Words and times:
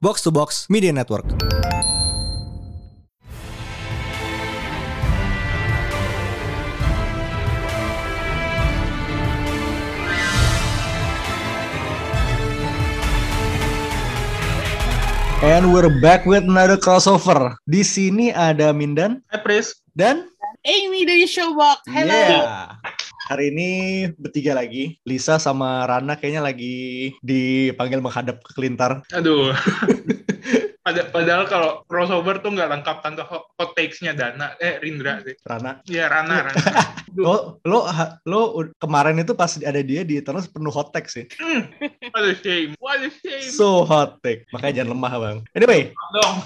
Box 0.00 0.22
to 0.22 0.30
Box 0.30 0.70
Media 0.70 0.92
Network. 0.92 1.26
And 15.38 15.70
we're 15.70 15.86
back 16.02 16.26
with 16.26 16.42
another 16.42 16.74
crossover. 16.74 17.54
Di 17.62 17.86
sini 17.86 18.34
ada 18.34 18.74
Mindan 18.74 19.22
Pris. 19.46 19.78
dan 19.98 20.30
Amy 20.66 21.06
dari 21.06 21.26
Showbox. 21.26 21.86
Hello. 21.90 22.10
Yeah. 22.10 22.97
Hari 23.28 23.52
ini 23.52 23.70
bertiga 24.16 24.56
lagi. 24.56 24.96
Lisa 25.04 25.36
sama 25.36 25.84
Rana 25.84 26.16
kayaknya 26.16 26.40
lagi 26.40 27.12
dipanggil 27.20 28.00
menghadap 28.00 28.40
ke 28.40 28.56
kelintar. 28.56 29.04
Aduh. 29.12 29.52
Pada, 30.88 31.04
padahal 31.04 31.44
kalau 31.52 31.70
crossover 31.84 32.40
tuh 32.40 32.56
nggak 32.56 32.80
lengkap 32.80 33.04
tanpa 33.04 33.28
hot, 33.28 33.44
takes-nya 33.76 34.16
Dana. 34.16 34.56
Eh, 34.56 34.80
Rindra 34.80 35.20
sih. 35.20 35.36
Rana. 35.44 35.84
Iya, 35.84 36.08
Rana. 36.08 36.48
Rana. 36.48 36.64
Lo 37.12 37.60
lo 37.68 37.84
lo 38.24 38.40
kemarin 38.80 39.20
itu 39.20 39.36
pas 39.36 39.52
ada 39.60 39.84
dia 39.84 40.00
di 40.00 40.16
Eternals 40.16 40.48
penuh 40.48 40.72
hot 40.72 40.88
take 40.96 41.12
sih. 41.12 41.28
Hmm, 41.36 41.68
what 42.08 42.24
a 42.24 42.32
shame. 42.40 42.72
What 42.80 43.04
a 43.04 43.12
shame. 43.12 43.52
So 43.52 43.84
hot 43.84 44.24
take. 44.24 44.48
Makanya 44.48 44.80
jangan 44.80 44.96
lemah, 44.96 45.12
Bang. 45.20 45.38
Anyway, 45.52 45.92
Dong. 45.92 46.36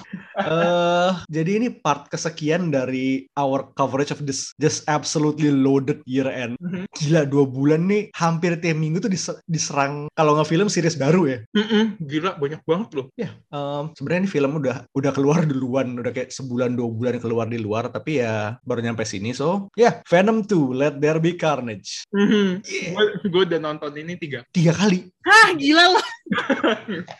eh 0.43 1.11
jadi 1.31 1.51
ini 1.63 1.69
part 1.71 2.11
kesekian 2.11 2.75
dari 2.75 3.31
our 3.39 3.71
coverage 3.79 4.11
of 4.11 4.27
this 4.27 4.51
just 4.59 4.83
absolutely 4.91 5.55
loaded 5.55 6.03
year 6.03 6.27
end. 6.27 6.59
Mhm. 6.59 6.91
Gila 6.99 7.31
dua 7.31 7.47
bulan 7.47 7.87
nih 7.87 8.11
hampir 8.19 8.59
tiap 8.59 8.75
minggu 8.75 8.99
tuh 8.99 9.13
dis- 9.13 9.39
diserang 9.47 10.11
kalau 10.19 10.35
nggak 10.35 10.51
film 10.51 10.67
series 10.67 10.99
baru 10.99 11.31
ya. 11.31 11.39
Mm-mm, 11.53 12.01
gila, 12.01 12.41
banyak 12.41 12.65
banget 12.65 12.89
loh. 12.97 13.07
Ya, 13.15 13.37
em, 13.53 13.93
sebenarnya 13.93 14.25
ini 14.25 14.31
film 14.33 14.57
udah 14.57 14.89
udah 14.97 15.13
keluar 15.13 15.45
duluan, 15.45 15.93
udah 16.01 16.09
kayak 16.09 16.33
sebulan 16.33 16.73
dua 16.73 16.89
bulan 16.89 17.21
keluar 17.21 17.45
di 17.45 17.61
luar, 17.61 17.93
tapi 17.93 18.25
ya 18.25 18.57
baru 18.65 18.81
nyampe 18.81 19.05
sini. 19.05 19.37
So, 19.37 19.69
ya 19.77 20.01
Venom 20.09 20.49
2, 20.49 20.73
Let 20.73 20.95
There 20.97 21.21
Be 21.21 21.37
Carnage. 21.37 22.09
Mhm. 22.09 22.65
Yeah. 22.65 23.21
Gue 23.29 23.45
udah 23.45 23.61
nonton 23.61 23.93
ini 24.01 24.17
tiga. 24.17 24.49
Tiga 24.49 24.73
kali. 24.73 25.13
Hah, 25.29 25.53
gila 25.53 25.93
loh. 25.93 26.07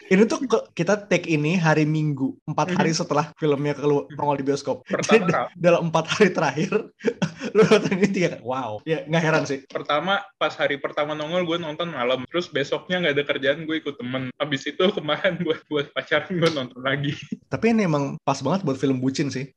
Ini 0.09 0.23
tuh 0.25 0.45
ke- 0.45 0.67
kita 0.75 1.07
take 1.07 1.27
ini 1.27 1.55
hari 1.55 1.85
Minggu, 1.85 2.37
empat 2.45 2.73
hari 2.73 2.93
setelah 2.93 3.31
filmnya 3.37 3.73
keluar 3.73 4.09
nongol 4.11 4.37
di 4.39 4.45
bioskop. 4.45 4.85
Pertama, 4.85 5.25
Jadi, 5.25 5.25
da- 5.29 5.49
dalam 5.55 5.89
empat 5.89 6.05
hari 6.09 6.29
terakhir, 6.31 6.71
lu 7.57 7.63
nonton 7.63 7.93
ini 7.95 8.09
tiga. 8.09 8.31
Wow, 8.41 8.81
ya 8.83 9.05
nggak 9.05 9.23
heran 9.23 9.45
sih. 9.45 9.65
pertama 9.67 10.21
pas 10.37 10.53
hari 10.53 10.77
pertama 10.77 11.13
nongol 11.13 11.45
gue 11.45 11.59
nonton 11.59 11.91
malam 11.91 12.23
terus 12.29 12.47
besoknya 12.47 12.99
nggak 12.99 13.15
ada 13.15 13.25
kerjaan 13.25 13.65
gue 13.65 13.77
ikut 13.79 13.97
temen 13.97 14.29
habis 14.37 14.63
itu 14.65 14.85
kemarin 14.91 15.39
buat 15.41 15.61
buat 15.67 15.87
pacaran 15.91 16.29
gue 16.31 16.51
nonton 16.51 16.81
lagi 16.81 17.13
Tapi 17.49 17.73
ini 17.73 17.85
emang 17.85 18.17
pas 18.21 18.39
banget 18.39 18.63
buat 18.63 18.77
film 18.77 18.99
bucin 18.99 19.29
sih. 19.29 19.51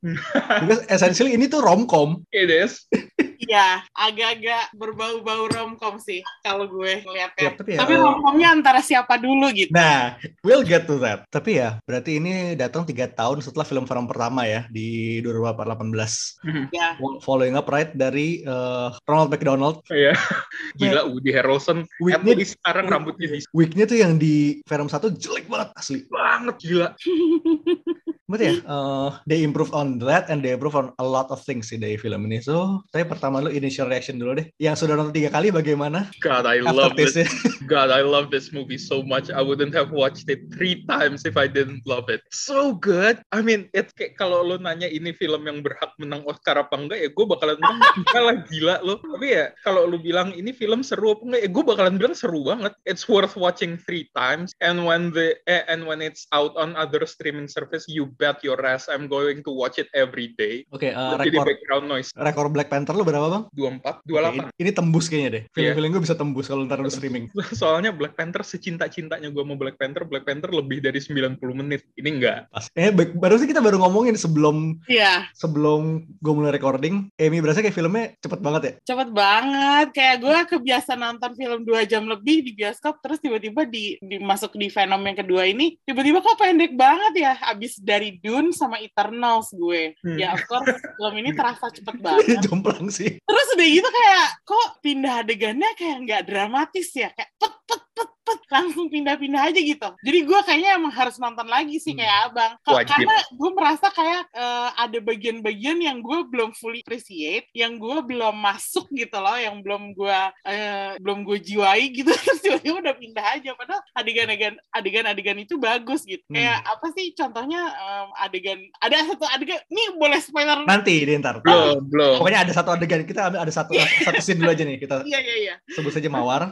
Because 0.61 0.83
essentially 0.87 1.31
ini 1.31 1.47
tuh 1.47 1.61
romcom. 1.61 2.21
it 2.31 2.49
is 2.49 2.85
Iya, 3.37 3.67
agak-agak 3.91 4.73
berbau-bau 4.73 5.47
romcom 5.47 5.97
sih 5.97 6.19
kalau 6.39 6.65
gue 6.65 7.01
ngeliatnya. 7.01 7.41
Ya, 7.41 7.51
tapi 7.53 7.69
ya- 7.75 7.79
Tapi 7.81 7.93
romcomnya 7.95 8.47
antara 8.49 8.79
siapa 8.79 9.15
dulu 9.15 9.51
gitu. 9.51 9.71
Nah, 9.71 10.15
we'll 10.41 10.61
get 10.61 10.85
to 10.85 10.95
that. 10.97 11.27
Tapi 11.27 11.57
ya, 11.57 11.77
berarti 11.83 12.17
ini 12.17 12.33
datang 12.53 12.83
tiga 12.83 13.05
tahun 13.05 13.39
setelah 13.39 13.63
film 13.63 13.83
Venom 13.83 14.05
pertama 14.05 14.43
ya 14.43 14.67
di 14.67 15.19
2018. 15.19 16.39
Mhm. 16.41 16.63
Ya. 16.71 16.95
Following 17.21 17.55
up 17.55 17.67
right 17.67 17.91
dari 17.91 18.41
eh, 18.41 18.87
Ronald 19.03 19.29
McDonald. 19.29 19.83
Iya. 19.87 20.13
Gila 20.79 21.07
Woody 21.07 21.31
Harrelson. 21.31 21.83
Wignya 21.97 22.33
least 22.33 22.55
sekarang 22.57 22.87
rambutnya 22.87 23.27
di 23.27 23.39
Wignya 23.51 23.85
tuh 23.85 23.97
yang 23.97 24.15
di 24.15 24.59
Venom 24.63 24.87
1 24.87 25.11
jelek 25.11 25.45
banget 25.45 25.69
asli. 25.73 25.99
banget 26.07 26.55
gila. 26.59 26.89
Berarti 28.25 28.45
ya, 28.49 28.55
eh, 28.57 29.09
they 29.29 29.45
improve 29.45 29.69
on 29.69 30.01
that 30.01 30.33
and 30.33 30.41
they 30.41 30.57
improve 30.57 30.73
on 30.73 30.89
a 30.97 31.05
lot 31.05 31.29
of 31.29 31.37
things 31.45 31.69
sih 31.69 31.77
dari 31.77 31.93
film 31.93 32.25
ini. 32.25 32.41
So, 32.41 32.81
saya 32.89 33.05
pertama 33.05 33.37
lu 33.37 33.53
initial 33.53 33.85
reaction 33.85 34.17
dulu 34.17 34.41
deh. 34.41 34.47
Yang 34.57 34.85
sudah 34.85 34.97
nonton 34.97 35.13
tiga 35.13 35.29
kali 35.29 35.53
bagaimana? 35.53 36.09
God, 36.25 36.49
I 36.49 36.65
love 36.65 36.97
this. 36.97 37.13
Aftertaste-nya. 37.13 37.69
God, 37.73 37.93
I 37.93 38.01
love 38.01 38.33
this 38.33 38.49
movie 38.49 38.81
so 38.81 39.05
much. 39.05 39.29
I 39.29 39.45
wouldn't 39.45 39.77
have 39.77 39.93
watched 39.93 40.25
it 40.33 40.49
three 40.49 40.81
times 40.89 41.29
if 41.29 41.37
I 41.37 41.45
didn't 41.45 41.85
love 41.85 42.09
it. 42.09 42.25
So 42.33 42.73
good. 42.73 43.21
I 43.29 43.45
mean, 43.45 43.69
it's 43.77 43.93
kayak 43.93 44.17
kalau 44.17 44.41
lo 44.41 44.57
nanya 44.57 44.89
ini 44.89 45.13
film 45.13 45.45
yang 45.45 45.61
berhak 45.61 45.93
menang 46.01 46.25
Oscar 46.25 46.57
apa 46.65 46.73
enggak 46.73 47.05
ya, 47.05 47.09
gue 47.13 47.25
bakalan 47.29 47.61
bilang 47.61 47.79
enggak 48.01 48.23
lah 48.25 48.35
gila 48.49 48.75
lo. 48.81 48.95
Tapi 49.05 49.27
ya 49.29 49.45
kalau 49.61 49.85
lo 49.85 50.01
bilang 50.01 50.33
ini 50.33 50.49
film 50.49 50.81
seru 50.81 51.13
apa 51.13 51.21
enggak 51.29 51.41
ya, 51.45 51.49
gue 51.53 51.63
bakalan 51.65 51.95
bilang 52.01 52.15
seru 52.17 52.41
banget. 52.41 52.73
It's 52.89 53.05
worth 53.05 53.37
watching 53.37 53.77
three 53.77 54.09
times. 54.17 54.57
And 54.65 54.81
when 54.81 55.13
the 55.13 55.37
eh, 55.45 55.61
and 55.69 55.85
when 55.85 56.01
it's 56.01 56.25
out 56.33 56.57
on 56.57 56.73
other 56.73 57.05
streaming 57.05 57.45
service, 57.45 57.85
you 57.85 58.14
bet 58.15 58.41
your 58.41 58.59
ass 58.61 58.87
I'm 58.87 59.05
going 59.05 59.43
to 59.43 59.51
watch 59.51 59.77
it 59.77 59.87
every 59.91 60.33
day. 60.33 60.63
Oke, 60.71 60.89
eh, 60.89 60.95
Jadi 60.95 61.29
rekor 61.31 61.45
background 61.45 61.85
noise. 61.85 62.09
rekor 62.15 62.47
Black 62.49 62.67
Panther 62.67 62.95
lu 62.95 63.03
berapa, 63.03 63.27
Bang? 63.27 63.43
24, 63.53 64.01
Oke, 64.01 64.09
28. 64.09 64.33
ini, 64.33 64.41
ini 64.57 64.71
tembus 64.71 65.05
kayaknya 65.05 65.29
deh. 65.29 65.43
Film-film 65.51 65.89
gue 65.91 66.03
bisa 66.03 66.15
tembus 66.15 66.45
kalau 66.45 66.63
ntar 66.63 66.79
lu 66.79 66.89
streaming. 66.89 67.27
Soalnya 67.59 67.91
Black 67.91 68.15
Panther 68.15 68.41
secinta-cintanya 68.41 69.29
gue 69.29 69.43
mau 69.43 69.55
Black 69.55 69.75
Panther, 69.75 70.03
Black 70.03 70.25
Panther 70.25 70.49
lebih 70.49 70.79
dari 70.79 70.97
90 70.97 71.39
menit. 71.53 71.85
Ini 71.95 72.09
enggak. 72.09 72.39
Pas. 72.49 72.65
Eh, 72.73 72.91
baru 72.91 73.35
sih 73.37 73.47
kita 73.47 73.59
baru 73.59 73.79
ngomongin 73.79 74.15
sebelum 74.15 74.77
Iya, 74.85 75.27
sebelum 75.33 76.03
gue 76.19 76.33
mulai 76.33 76.51
recording, 76.51 77.07
Amy 77.15 77.39
berasa 77.39 77.59
kayak 77.59 77.73
filmnya 77.73 78.13
cepet 78.19 78.39
banget 78.39 78.61
ya. 78.61 78.73
cepet 78.85 79.09
banget. 79.11 79.87
Kayak 79.93 80.17
gue 80.21 80.37
kebiasa 80.57 80.91
nonton 80.95 81.31
film 81.33 81.63
dua 81.63 81.85
jam 81.85 82.05
lebih 82.05 82.43
di 82.43 82.51
bioskop, 82.53 82.99
terus 82.99 83.17
tiba-tiba 83.17 83.65
di, 83.65 83.95
dimasuk 83.99 84.53
di 84.53 84.67
Venom 84.67 85.01
yang 85.01 85.17
kedua 85.17 85.45
ini, 85.45 85.77
tiba-tiba 85.81 86.19
kok 86.19 86.37
pendek 86.37 86.73
banget 86.75 87.13
ya. 87.15 87.33
Abis 87.47 87.79
dari 87.79 88.04
Dune 88.19 88.51
sama 88.51 88.81
Eternals 88.81 89.53
gue. 89.53 89.93
Hmm. 90.01 90.17
Ya, 90.17 90.35
of 90.35 90.43
course, 90.49 90.69
film 90.73 91.15
ini 91.21 91.31
terasa 91.37 91.69
cepet 91.69 91.95
banget. 92.01 92.41
Jomplang 92.45 92.89
sih. 92.89 93.17
Terus 93.21 93.47
udah 93.55 93.67
gitu 93.69 93.89
kayak 93.89 94.27
kok 94.43 94.67
pindah 94.81 95.15
adegannya 95.23 95.69
kayak 95.77 95.97
nggak 96.05 96.23
dramatis 96.27 96.89
ya 96.93 97.09
kayak 97.13 97.31
pet 97.39 97.53
pet 97.65 97.84
pet 98.25 98.35
pet 98.35 98.51
langsung 98.51 98.89
pindah-pindah 98.89 99.41
aja 99.45 99.59
gitu. 99.59 99.89
Jadi 100.01 100.19
gue 100.21 100.39
kayaknya 100.41 100.71
emang 100.75 100.89
harus 100.89 101.15
nonton 101.15 101.45
lagi 101.45 101.77
sih 101.77 101.93
Hmm. 101.93 102.01
kayak 102.01 102.17
abang. 102.25 102.51
Ka- 102.59 102.73
Wajib. 102.73 102.89
Karena 102.91 103.15
gue 103.29 103.49
merasa 103.51 103.87
kayak 103.87 104.21
eh, 104.27 104.69
ada 104.75 104.97
bagian-bagian 104.99 105.77
yang 105.79 105.97
gue 105.99 106.19
belum 106.25 106.51
fully 106.51 106.81
appreciate, 106.81 107.45
yang 107.51 107.77
gue 107.77 107.97
belum 108.01 108.35
masuk 108.35 108.89
gitu 108.91 109.15
loh, 109.15 109.37
yang 109.37 109.61
belum 109.61 109.93
gue 109.93 110.19
eh, 110.43 110.97
belum 110.97 111.21
gue 111.21 111.37
jiwai 111.39 111.85
gitu. 111.91 112.09
Terus 112.25 112.41
tiba-tiba 112.41 112.81
udah 112.81 112.95
pindah 112.95 113.25
aja. 113.31 113.49
Padahal 113.53 113.81
adegan-adegan 113.93 114.53
adegan-adegan 114.71 115.37
itu 115.39 115.55
bagus 115.55 116.01
gitu. 116.03 116.25
Hmm. 116.25 116.35
Kayak 116.35 116.57
apa 116.65 116.87
sih 116.91 117.13
contohnya 117.13 117.61
em, 117.69 118.07
adegan 118.19 118.59
ada 118.79 118.95
satu 119.05 119.25
adegan. 119.27 119.61
Nih 119.67 119.87
boleh 119.93 120.17
spoiler? 120.17 120.59
Nanti 120.65 120.97
deh 120.99 121.15
ntar. 121.15 121.39
Belum, 121.39 121.85
belum. 121.85 122.17
Pokoknya 122.17 122.41
ada 122.41 122.51
satu 122.51 122.73
adegan 122.73 123.05
kita 123.05 123.29
ambil 123.29 123.45
ada 123.45 123.53
satu 123.53 123.71
satu 124.05 124.19
scene 124.19 124.41
dulu 124.41 124.49
aja 124.49 124.63
nih 124.65 124.75
kita 124.75 124.95
Iya 125.05 125.19
iya 125.21 125.35
iya. 125.37 125.55
sebut 125.69 125.93
saja 125.93 126.09
mawar. 126.09 126.49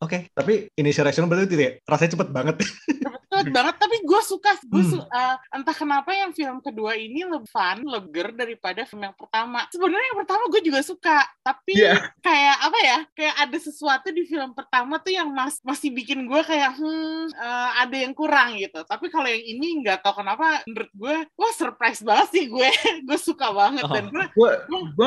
Oke, 0.00 0.28
tapi 0.34 0.66
initial 0.74 1.03
reaction 1.04 1.28
berarti 1.28 1.46
itu 1.52 1.56
ya 1.60 1.70
rasanya 1.84 2.10
cepet 2.16 2.28
banget. 2.32 2.56
cepet 2.64 3.22
banget 3.48 3.74
tapi 3.76 3.96
gue 4.00 4.20
suka 4.22 4.50
gue 4.62 4.80
Hmm. 4.80 4.92
su- 4.92 5.06
uh, 5.06 5.36
entah 5.50 5.72
kenapa 5.72 6.10
yang 6.10 6.30
film 6.30 6.58
kedua 6.58 6.94
ini 6.94 7.22
lebih 7.22 7.46
fun 7.46 7.82
leger 7.82 8.30
daripada 8.30 8.84
film 8.84 9.02
yang 9.02 9.14
pertama 9.14 9.64
sebenarnya 9.68 10.06
yang 10.06 10.20
pertama 10.20 10.42
gue 10.46 10.60
juga 10.62 10.80
suka 10.80 11.18
tapi 11.40 11.72
Iya. 11.74 12.12
kayak 12.18 12.56
apa 12.60 12.78
ya 12.80 12.98
kayak 13.12 13.34
ada 13.40 13.58
sesuatu 13.58 14.08
di 14.08 14.22
film 14.22 14.52
pertama 14.52 14.96
tuh 14.96 15.10
yang 15.10 15.28
mas 15.28 15.58
masih 15.60 15.90
bikin 15.90 16.24
gue 16.24 16.40
kayak 16.40 16.74
hmm 16.74 17.32
uh, 17.32 17.70
ada 17.78 17.96
yang 17.96 18.12
kurang 18.12 18.54
gitu 18.54 18.80
tapi 18.82 19.08
kalau 19.08 19.26
yang 19.26 19.42
ini 19.42 19.80
nggak 19.80 20.00
tahu 20.00 20.20
kenapa 20.20 20.62
menurut 20.64 20.92
gue 20.92 21.16
wah 21.34 21.52
surprise 21.52 22.00
banget 22.00 22.28
sih 22.30 22.44
gue 22.46 22.68
gue 23.06 23.18
suka 23.18 23.50
banget 23.50 23.84
dan 23.86 24.04
gue 24.06 24.24
Gue, 24.34 24.50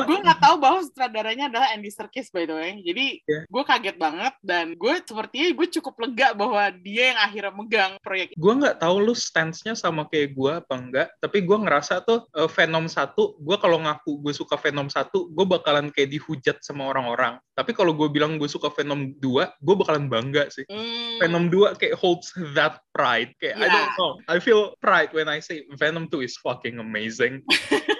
gue, 0.03 0.17
nggak 0.17 0.39
taw 0.39 0.55
bahwa 0.55 0.81
sutradaranya 0.81 1.47
adalah 1.47 1.69
Andy 1.69 1.87
Serkis 1.87 2.27
by 2.27 2.43
the 2.43 2.53
way 2.53 2.71
jadi 2.81 3.05
Iya. 3.19 3.39
gue 3.45 3.63
kaget 3.63 3.95
banget 3.95 4.33
dan 4.41 4.73
gue 4.73 4.93
sepertinya 4.99 5.47
gue 5.53 5.67
cukup 5.71 5.95
lega 5.99 6.27
bahwa 6.33 6.63
dia 6.77 7.11
yang 7.11 7.19
akhirnya 7.19 7.53
megang 7.53 7.93
proyek 7.99 8.26
gue 8.33 8.53
nggak 8.57 8.81
tahu 8.81 8.95
lu 8.99 9.13
stance-nya 9.13 9.77
sama 9.77 10.09
kayak 10.09 10.33
gue 10.33 10.51
apa 10.59 10.73
enggak 10.75 11.07
tapi 11.21 11.45
gue 11.45 11.57
ngerasa 11.57 12.03
tuh 12.03 12.27
eh, 12.33 12.49
Venom 12.49 12.89
1 12.89 13.13
gue 13.15 13.57
kalau 13.61 13.77
ngaku 13.79 14.19
gue 14.25 14.33
suka 14.33 14.57
Venom 14.57 14.89
1 14.89 15.07
gue 15.11 15.45
bakalan 15.45 15.87
kayak 15.93 16.11
dihujat 16.11 16.59
sama 16.59 16.89
orang-orang 16.89 17.37
tapi 17.53 17.71
kalau 17.71 17.95
gue 17.95 18.09
bilang 18.09 18.35
gue 18.35 18.49
suka 18.49 18.67
Venom 18.73 19.15
2 19.17 19.63
gue 19.63 19.75
bakalan 19.77 20.07
bangga 20.07 20.49
sih 20.49 20.65
Hmm. 20.67 21.17
Venom 21.23 21.45
2 21.49 21.79
kayak 21.79 21.95
holds 21.95 22.29
that 22.53 22.83
pride 22.91 23.31
kayak 23.39 23.55
I 23.57 23.65
Yeah. 23.67 23.73
don't 23.73 23.93
know 23.97 24.11
I 24.27 24.37
feel 24.37 24.75
pride 24.77 25.11
when 25.11 25.27
I 25.27 25.39
say 25.39 25.63
Venom 25.73 26.07
2 26.11 26.21
is 26.21 26.35
fucking 26.37 26.77
amazing 26.77 27.41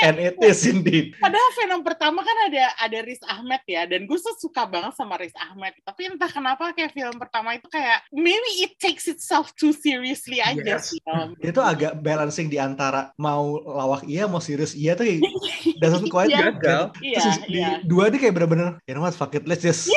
And 0.06 0.16
it 0.18 0.36
is 0.40 0.64
indeed. 0.64 1.14
Padahal 1.18 1.50
Venom 1.60 1.82
pertama 1.84 2.24
kan 2.24 2.36
ada 2.48 2.72
ada 2.78 2.98
Riz 3.04 3.20
Ahmed 3.26 3.62
ya, 3.66 3.84
dan 3.86 4.04
gue 4.08 4.18
tuh 4.18 4.36
suka 4.38 4.64
banget 4.66 4.96
sama 4.96 5.18
Riz 5.20 5.34
Ahmed. 5.36 5.74
Tapi 5.82 6.12
entah 6.12 6.30
kenapa 6.30 6.72
kayak 6.72 6.92
film 6.96 7.16
pertama 7.20 7.54
itu 7.56 7.68
kayak 7.68 8.02
maybe 8.10 8.64
it 8.64 8.76
takes 8.80 9.06
itself 9.06 9.52
too 9.58 9.70
seriously 9.74 10.40
aja 10.40 10.60
Yes. 10.62 10.94
sih. 10.94 11.00
Itu 11.42 11.60
agak 11.60 12.00
balancing 12.00 12.48
di 12.48 12.56
antara 12.56 13.12
mau 13.18 13.58
lawak 13.60 14.06
iya, 14.06 14.24
mau 14.30 14.40
serius 14.40 14.72
iya 14.72 14.96
tuh 14.96 15.06
quite 16.12 16.30
Iya. 16.32 16.38
Gagal. 16.52 16.82
Iya, 17.02 17.18
Terus 17.20 17.38
di 17.48 17.58
iya. 17.60 17.70
dua 17.84 18.08
dia 18.12 18.18
kayak 18.20 18.34
bener-bener, 18.36 18.68
you 18.86 18.94
know 18.94 19.02
what, 19.04 19.12
fuck 19.16 19.32
it, 19.34 19.44
let's 19.48 19.62
just 19.64 19.88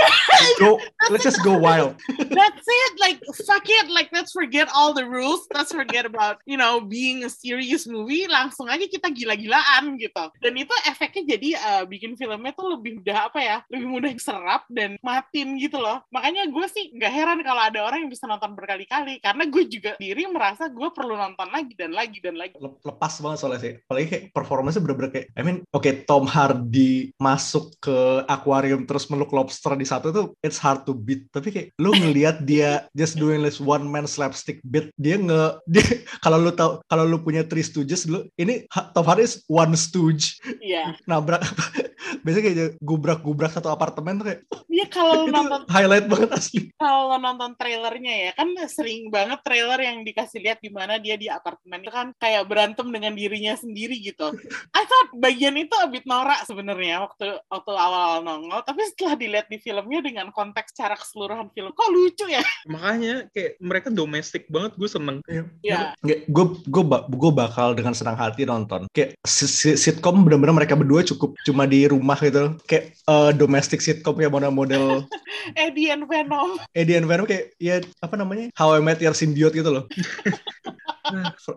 go, 0.59 0.79
let's 1.11 1.25
just 1.25 1.41
go 1.43 1.57
wild. 1.57 1.95
That's 2.37 2.65
it. 2.65 2.93
Like 2.99 3.19
fuck 3.45 3.65
it. 3.67 3.87
Like 3.91 4.09
let's 4.11 4.31
forget 4.31 4.67
all 4.73 4.95
the 4.95 5.05
rules. 5.05 5.45
Let's 5.51 5.71
forget 5.71 6.05
about 6.07 6.41
you 6.47 6.57
know 6.57 6.81
being 6.81 7.23
a 7.25 7.31
serious 7.31 7.85
movie. 7.85 8.27
Langsung 8.29 8.69
aja 8.71 8.85
kita 8.85 9.11
gila-gilaan 9.11 9.97
gitu. 9.99 10.25
Dan 10.39 10.53
itu 10.59 10.73
efeknya 10.87 11.37
jadi 11.37 11.49
eh, 11.57 11.83
bikin 11.89 12.15
filmnya 12.15 12.51
tuh 12.55 12.77
lebih 12.77 13.01
mudah 13.01 13.31
apa 13.31 13.39
ya? 13.41 13.57
Lebih 13.71 13.87
mudah 13.87 14.11
serap 14.21 14.67
dan 14.71 14.95
matin 15.01 15.57
gitu 15.59 15.79
loh. 15.81 16.01
Makanya 16.13 16.47
gue 16.49 16.65
sih 16.71 16.93
nggak 16.95 17.11
heran 17.11 17.39
kalau 17.41 17.61
ada 17.61 17.79
orang 17.83 18.05
yang 18.05 18.11
bisa 18.11 18.29
nonton 18.29 18.53
berkali-kali. 18.53 19.19
Karena 19.19 19.43
gue 19.47 19.63
juga 19.67 19.91
diri 19.99 20.23
merasa 20.29 20.67
gue 20.69 20.89
perlu 20.93 21.15
nonton 21.17 21.49
lagi 21.51 21.73
dan 21.73 21.91
lagi 21.91 22.19
dan 22.19 22.35
lagi. 22.35 22.55
Le- 22.59 22.79
lepas 22.83 23.13
banget 23.21 23.37
soalnya 23.39 23.61
sih. 23.61 23.73
Apalagi 23.85 24.07
kayak 24.11 24.23
performanya 24.35 24.81
bener-bener 24.83 25.11
kayak, 25.11 25.27
I 25.33 25.41
mean, 25.41 25.57
oke 25.73 25.89
Tom 26.05 26.25
Hardy 26.29 27.09
masuk 27.17 27.73
ke 27.79 28.25
akuarium 28.29 28.85
terus 28.85 29.07
meluk 29.09 29.31
lobster 29.33 29.73
di 29.73 29.87
satu 29.87 30.11
tuh, 30.13 30.27
it's 30.43 30.59
hard 30.59 30.83
to 30.87 30.91
beat. 30.95 31.27
Tapi 31.31 31.47
kayak 31.51 31.67
lu 31.79 31.93
ngelihat 31.95 32.43
dia 32.43 32.87
just 32.97 33.15
doing 33.15 33.43
this 33.43 33.61
one 33.61 33.85
man 33.87 34.09
slapstick 34.09 34.59
bit, 34.65 34.91
dia 34.99 35.15
nge, 35.15 35.59
dia 35.69 35.85
kalau 36.23 36.41
lu 36.41 36.51
tahu 36.51 36.81
kalau 36.89 37.05
lu 37.07 37.21
punya 37.21 37.45
three 37.45 37.63
stooges 37.63 38.07
dulu, 38.07 38.27
ini 38.35 38.65
Tom 38.91 39.05
is 39.21 39.43
one 39.47 39.75
stooge 39.77 40.39
Iya. 40.65 40.97
nabrak 41.05 41.45
biasanya 42.25 42.43
kayak 42.43 42.71
gubrak-gubrak 42.81 43.53
satu 43.53 43.69
apartemen 43.69 44.17
tuh 44.17 44.25
kayak 44.25 44.41
Iya 44.65 44.85
kalau 44.89 45.29
nonton 45.29 45.61
highlight 45.69 46.09
banget 46.09 46.29
asli. 46.33 46.67
kalau 46.75 47.15
nonton 47.15 47.53
trailernya 47.55 48.13
ya 48.19 48.31
kan 48.33 48.49
sering 48.65 49.07
banget 49.07 49.39
trailer 49.39 49.77
yang 49.77 50.01
dikasih 50.01 50.41
lihat 50.41 50.59
di 50.59 50.67
mana 50.67 50.97
dia 50.97 51.15
di 51.15 51.29
apartemen 51.29 51.79
itu 51.79 51.93
kan 51.93 52.11
kayak 52.17 52.43
berantem 52.43 52.89
dengan 52.89 53.13
dirinya 53.13 53.55
sendiri 53.55 53.95
gitu. 54.01 54.35
I 54.73 54.83
thought 54.83 55.15
bagian 55.15 55.55
itu 55.55 55.71
a 55.77 55.87
bit 55.87 56.03
norak 56.03 56.43
sebenarnya 56.43 57.05
waktu 57.05 57.39
waktu 57.45 57.71
awal-awal 57.71 58.19
nongol, 58.19 58.65
tapi 58.65 58.83
setelah 58.83 59.15
dilihat 59.15 59.47
di 59.47 59.61
filmnya 59.61 60.01
dengan 60.01 60.27
konteks 60.33 60.73
cara 60.73 60.97
keseluruhan 60.97 61.47
film, 61.53 61.71
kok 61.71 61.87
lucu 61.87 62.25
ya? 62.27 62.43
Makanya 62.65 63.29
kayak 63.31 63.51
mereka 63.61 63.87
domestik 63.87 64.49
banget. 64.49 64.73
Gue 64.75 64.89
seneng. 64.89 65.21
Ya. 65.61 65.93
gue 66.03 66.45
gue 66.65 66.83
gue 67.11 67.31
bakal 67.31 67.77
dengan 67.77 67.93
senang 67.93 68.17
hati 68.17 68.43
nonton 68.43 68.87
kayak 68.91 69.15
si- 69.23 69.47
si- 69.47 69.77
sitkom 69.77 70.25
bener-bener 70.25 70.55
mereka 70.55 70.73
berdua 70.73 71.05
cukup 71.05 71.37
cuma 71.43 71.63
di 71.63 71.85
rumah 71.85 72.14
gitu 72.19 72.57
kayak 72.65 72.95
eh, 72.95 73.31
domestic 73.35 73.79
sitcom 73.83 74.15
ya 74.19 74.31
model-model 74.31 75.05
Eddie 75.53 75.91
and 75.93 76.07
Venom. 76.07 76.57
Eddie 76.73 76.97
and 76.97 77.07
Venom 77.07 77.27
kayak 77.27 77.53
ya 77.59 77.83
apa 77.99 78.15
namanya? 78.17 78.51
How 78.55 78.73
I 78.73 78.81
Met 78.81 79.03
Your 79.03 79.13
Symbiote 79.13 79.59
gitu 79.59 79.71
loh 79.71 79.85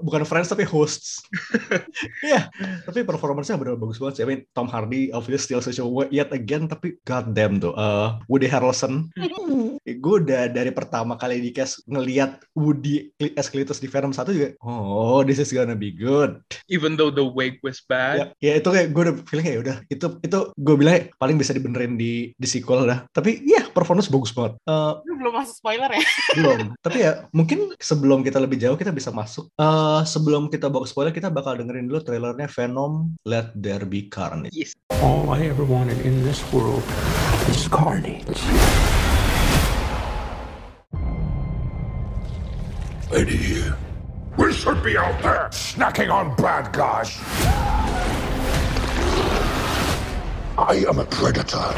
bukan 0.03 0.23
friends 0.25 0.49
tapi 0.49 0.65
hosts. 0.65 1.23
Iya. 2.23 2.51
Tapi 2.85 3.03
performance-nya 3.03 3.57
bener 3.59 3.79
bagus 3.79 3.99
banget 3.99 4.21
sih. 4.21 4.25
I 4.25 4.29
mean 4.29 4.41
Tom 4.53 4.69
Hardy 4.69 5.11
obviously 5.11 5.55
still 5.55 5.63
such 5.63 5.81
a 5.81 5.87
yet 6.13 6.29
again 6.35 6.67
tapi 6.69 6.99
god 7.07 7.33
damn 7.33 7.57
tuh 7.57 7.73
eh, 7.75 8.09
Woody 8.29 8.51
Harrelson. 8.51 9.09
Gue 10.05 10.15
udah 10.21 10.51
dari 10.53 10.69
pertama 10.75 11.17
kali 11.17 11.41
di 11.41 11.51
cast 11.55 11.81
ngeliat 11.89 12.43
Woody 12.53 13.09
as 13.35 13.49
Cletus 13.49 13.81
di 13.81 13.89
Venom 13.89 14.13
1 14.13 14.29
juga 14.35 14.49
oh 14.61 15.25
this 15.25 15.41
is 15.41 15.51
gonna 15.55 15.79
be 15.79 15.95
good. 15.95 16.39
Even 16.69 16.99
though 16.99 17.09
the 17.09 17.25
wig 17.25 17.57
was 17.65 17.81
bad. 17.81 18.35
ya, 18.43 18.53
ya 18.53 18.53
itu 18.61 18.69
kayak 18.69 18.93
gue 18.93 19.03
udah 19.09 19.15
feeling 19.25 19.47
kayak 19.47 19.61
udah 19.65 19.77
itu 19.89 20.07
itu 20.21 20.39
gue 20.55 20.75
bilang 20.77 20.95
"Eh, 20.99 21.05
paling 21.17 21.37
bisa 21.39 21.55
dibenerin 21.57 21.95
di 21.97 22.35
di 22.35 22.47
sequel 22.49 22.85
dah 22.85 23.07
tapi 23.15 23.41
ya 23.47 23.65
performance 23.71 24.11
bagus 24.11 24.35
banget. 24.35 24.59
Eh, 24.67 24.93
Lu 25.07 25.15
belum 25.17 25.33
masuk 25.39 25.55
spoiler 25.57 25.91
ya? 25.93 26.03
belum. 26.37 26.59
Tapi 26.83 26.99
ya 26.99 27.13
mungkin 27.31 27.73
sebelum 27.79 28.21
kita 28.27 28.43
lebih 28.43 28.59
jauh 28.59 28.77
kita 28.77 28.91
bisa 28.91 29.15
masuk 29.15 29.38
Eh, 29.47 30.03
sebelum 30.03 30.51
kita 30.51 30.67
bawa 30.67 30.87
spoiler 30.87 31.15
kita 31.15 31.31
bakal 31.31 31.55
dengerin 31.59 31.87
dulu 31.87 32.03
trailernya 32.03 32.51
Venom 32.51 33.15
Let 33.23 33.55
There 33.55 33.87
Be 33.87 34.11
Carnage 34.11 34.55
Yes. 34.55 34.75
All 34.99 35.31
I 35.31 35.47
ever 35.47 35.63
wanted 35.63 36.03
in 36.03 36.27
this 36.27 36.43
world 36.51 36.83
is 37.47 37.71
carnage. 37.71 38.27
Eddie, 43.15 43.65
we 44.37 44.53
should 44.53 44.83
be 44.83 44.99
out 44.99 45.17
there 45.23 45.49
snacking 45.55 46.11
on 46.11 46.35
bad 46.37 46.75
guys. 46.75 47.15
I 50.59 50.83
am 50.85 50.99
a 50.99 51.07
predator. 51.07 51.71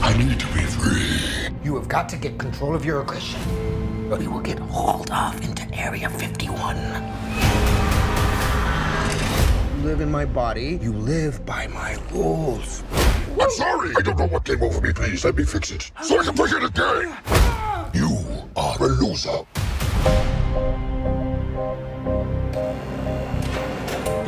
I 0.00 0.14
need 0.16 0.38
to 0.38 0.48
be 0.54 0.62
free. 0.62 1.50
You 1.66 1.74
have 1.74 1.90
got 1.90 2.08
to 2.14 2.16
get 2.16 2.38
control 2.38 2.74
of 2.78 2.86
your 2.86 3.02
aggression. 3.02 3.42
Or 4.10 4.22
you 4.22 4.30
will 4.30 4.40
get 4.40 4.58
hauled 4.60 5.10
off 5.10 5.42
into 5.42 5.66
Area 5.74 6.08
51. 6.08 6.76
You 9.76 9.82
live 9.84 10.00
in 10.00 10.10
my 10.10 10.24
body. 10.24 10.78
You 10.80 10.92
live 10.92 11.44
by 11.44 11.66
my 11.66 11.98
rules. 12.12 12.84
I'm 13.40 13.50
sorry. 13.50 13.92
I 13.96 14.02
don't 14.02 14.16
know 14.16 14.28
what 14.28 14.44
came 14.44 14.62
over 14.62 14.80
me. 14.80 14.92
Please 14.92 15.24
let 15.24 15.34
me 15.34 15.44
fix 15.44 15.72
it 15.72 15.90
so 16.02 16.20
I 16.20 16.24
can 16.24 16.36
forget 16.36 16.62
it 16.62 16.70
again. 16.70 17.16
You 17.94 18.48
are 18.56 18.76
a 18.80 18.86
loser. 18.86 19.44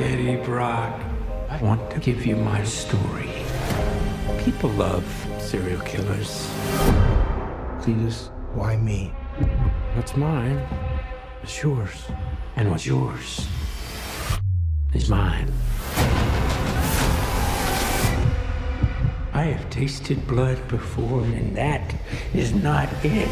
Eddie 0.01 0.45
Brock, 0.45 1.01
I 1.49 1.59
want 1.63 1.89
to 1.93 2.01
give 2.01 2.27
you 2.27 2.35
my 2.35 2.65
story. 2.65 3.31
People 4.45 4.71
love 4.71 5.07
serial 5.39 5.81
killers. 5.83 6.51
Cletus, 7.81 8.31
why 8.55 8.77
me? 8.77 9.13
What's 9.95 10.17
mine 10.17 10.59
is 11.43 11.63
yours. 11.63 12.07
And 12.57 12.71
what's 12.71 12.87
yours 12.87 13.47
is 14.93 15.09
mine. 15.09 15.53
I 19.33 19.43
have 19.43 19.71
tasted 19.71 20.27
blood 20.27 20.67
before, 20.67 21.23
and 21.23 21.57
that 21.57 21.95
is 22.35 22.53
not 22.53 22.89
it. 23.05 23.29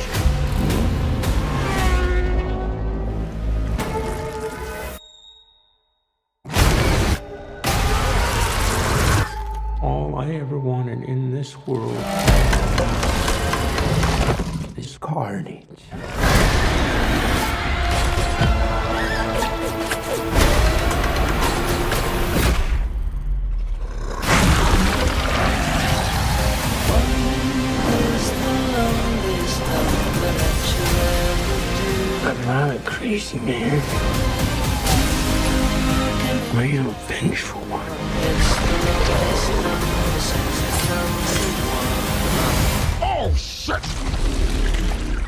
All 9.82 10.14
I 10.17 10.35
ever 10.35 10.59
wanted 10.59 11.02
in 11.02 11.32
this 11.32 11.56
world 11.67 12.36
carnage. 15.26 15.67
I'm 32.23 32.46
not 32.46 32.76
a 32.76 32.78
crazy 32.84 33.40
man. 33.40 33.82
I 36.54 36.66
am 36.66 36.87
a 36.87 36.90
vengeful 37.09 37.62
one. 37.62 37.83
Oh, 43.02 43.35
shit! 43.35 43.83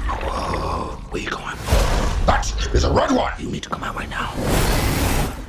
Where 0.09 1.23
you 1.23 1.31
going? 1.31 1.57
That 2.27 2.53
is 2.73 2.85
a 2.85 2.93
red 2.93 3.11
one. 3.13 3.33
You 3.39 3.51
need 3.51 3.63
to 3.63 3.71
come 3.71 3.83
out 3.83 3.95
right 3.95 4.09
now. 4.09 4.33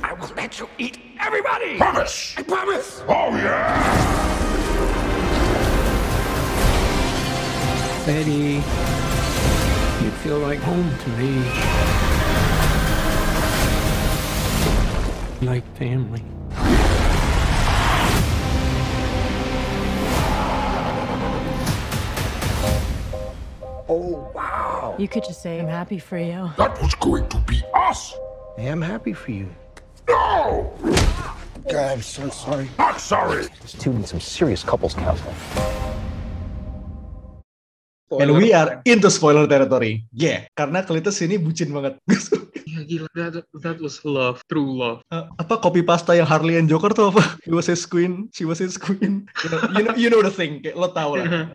I 0.02 0.12
will 0.18 0.28
let 0.36 0.58
you 0.58 0.68
eat 0.78 0.98
everybody. 1.20 1.78
Promise. 1.78 2.34
I 2.36 2.42
promise. 2.42 3.02
Oh, 3.08 3.36
yeah. 3.36 4.30
Betty, 8.06 8.62
you 10.04 10.10
feel 10.22 10.38
like 10.38 10.58
home 10.60 10.90
to 10.98 11.08
me. 11.10 11.44
Like 15.46 15.64
family. 15.76 16.24
Oh, 23.88 24.30
wow. 24.34 24.49
You 24.98 25.08
could 25.08 25.24
just 25.24 25.42
say, 25.42 25.58
I'm 25.58 25.66
happy 25.66 25.98
for 25.98 26.18
you. 26.18 26.50
That 26.58 26.80
was 26.80 26.94
going 26.94 27.28
to 27.28 27.38
be 27.46 27.62
us. 27.74 28.14
I 28.58 28.62
am 28.62 28.82
happy 28.82 29.12
for 29.12 29.30
you. 29.30 29.48
No! 30.08 30.72
God, 31.70 31.92
I'm 31.92 32.02
so 32.02 32.28
sorry. 32.30 32.68
Not 32.78 33.00
sorry. 33.00 33.46
This 33.62 33.72
dude 33.74 33.96
needs 33.96 34.10
some 34.10 34.20
serious 34.20 34.62
couples 34.62 34.94
counseling. 34.94 35.36
and 38.18 38.34
we 38.34 38.50
are 38.52 38.82
into 38.84 39.06
spoiler 39.06 39.46
territory 39.46 40.02
yeah 40.10 40.42
karena 40.58 40.82
Cletus 40.82 41.22
ini 41.22 41.38
bucin 41.38 41.70
banget 41.70 41.94
Iya, 42.66 42.82
gila 42.90 43.08
that 43.14 43.46
that 43.62 43.78
was 43.78 44.02
love, 44.06 44.42
true 44.50 44.66
love. 44.66 45.02
Eh, 45.10 45.24
apa 45.38 45.58
copy 45.58 45.82
pasta 45.82 46.14
yang 46.14 46.26
Harley 46.26 46.54
and 46.58 46.70
Joker 46.70 46.90
tuh 46.94 47.10
apa? 47.10 47.22
He 47.46 47.50
was 47.50 47.66
his 47.66 47.82
queen, 47.82 48.30
she 48.30 48.46
was 48.46 48.62
his 48.62 48.78
queen. 48.78 49.26
You 49.42 49.48
know, 49.50 49.60
you 49.74 49.82
know, 49.82 49.94
you 50.06 50.08
know 50.10 50.22
the 50.22 50.30
thing, 50.30 50.62
kayak 50.62 50.78
lo 50.78 50.90
tau 50.94 51.18
lah. 51.18 51.26
Mean, 51.26 51.50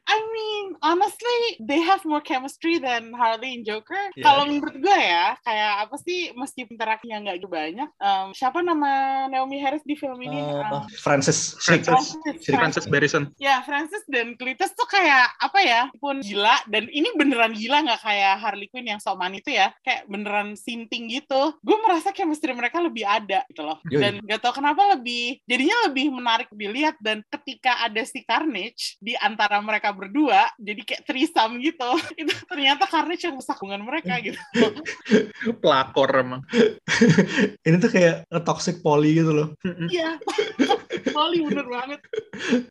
honestly, 0.82 1.40
they 1.64 1.80
have 1.80 2.04
more 2.04 2.22
chemistry 2.24 2.80
than 2.80 3.14
Harley 3.16 3.56
and 3.56 3.64
Joker. 3.64 3.98
Yeah. 4.16 4.26
Kalau 4.26 4.50
menurut 4.50 4.76
gue 4.80 5.00
ya, 5.00 5.36
kayak 5.44 5.74
apa 5.88 5.96
sih, 6.02 6.32
meski 6.36 6.66
interaksinya 6.68 7.22
nggak 7.22 7.46
banyak. 7.46 7.90
em, 8.02 8.28
siapa 8.34 8.60
nama 8.66 9.26
Naomi 9.30 9.62
Harris 9.62 9.86
di 9.86 9.94
film 9.96 10.18
ini? 10.20 10.42
Eh, 10.42 10.64
Em, 10.66 10.84
Francis, 10.98 11.56
Shake. 11.62 11.86
Francis. 11.86 12.18
Francis. 12.26 12.56
Francis 12.56 12.86
Barrison. 12.90 13.24
Ya, 13.38 13.62
Francis 13.62 14.02
dan 14.10 14.34
Cletus 14.36 14.74
tuh 14.74 14.88
kayak 14.90 15.30
apa 15.38 15.60
ya, 15.62 15.82
pun 16.02 16.20
gila 16.20 16.58
dan 16.68 16.90
ini 16.90 17.14
beneran 17.16 17.54
gila 17.54 17.86
nggak 17.86 18.02
kayak 18.02 18.34
Harley 18.42 18.68
Quinn 18.72 18.90
yang 18.90 19.02
soman 19.02 19.38
itu 19.38 19.54
ya, 19.54 19.72
kayak 19.86 20.10
beneran 20.10 20.58
sinting 20.58 21.08
gitu. 21.12 21.54
Gue 21.62 21.78
merasa 21.86 22.10
chemistry 22.12 22.52
mereka 22.52 22.82
lebih 22.82 23.06
ada 23.06 23.46
gitu 23.52 23.62
loh. 23.62 23.78
Yoi. 23.88 24.02
Dan 24.02 24.14
gak 24.26 24.42
tau 24.42 24.54
kenapa 24.56 24.98
lebih, 24.98 25.40
jadinya 25.46 25.78
lebih 25.90 26.10
menarik 26.10 26.50
dilihat 26.52 26.98
dan 27.00 27.22
ketika 27.30 27.86
ada 27.86 28.02
si 28.08 28.26
Carnage 28.26 28.98
di 28.98 29.14
antara 29.20 29.62
mereka 29.62 29.92
berdua, 29.94 30.50
jadi 30.58 30.75
kayak 30.84 31.06
threesome 31.06 31.62
gitu. 31.62 31.90
itu 32.22 32.34
ternyata 32.50 32.90
Carnage 32.90 33.24
yang 33.30 33.38
rusak 33.38 33.56
hubungan 33.62 33.86
mereka 33.86 34.20
gitu. 34.20 34.40
Pelakor 35.64 36.10
emang. 36.12 36.42
Ini 37.68 37.76
tuh 37.80 37.92
kayak 37.94 38.28
toxic 38.44 38.82
poly 38.82 39.16
gitu 39.16 39.32
loh. 39.32 39.48
Iya. 39.88 40.18
Molly 41.12 41.40
bener 41.44 41.66
banget. 41.66 42.00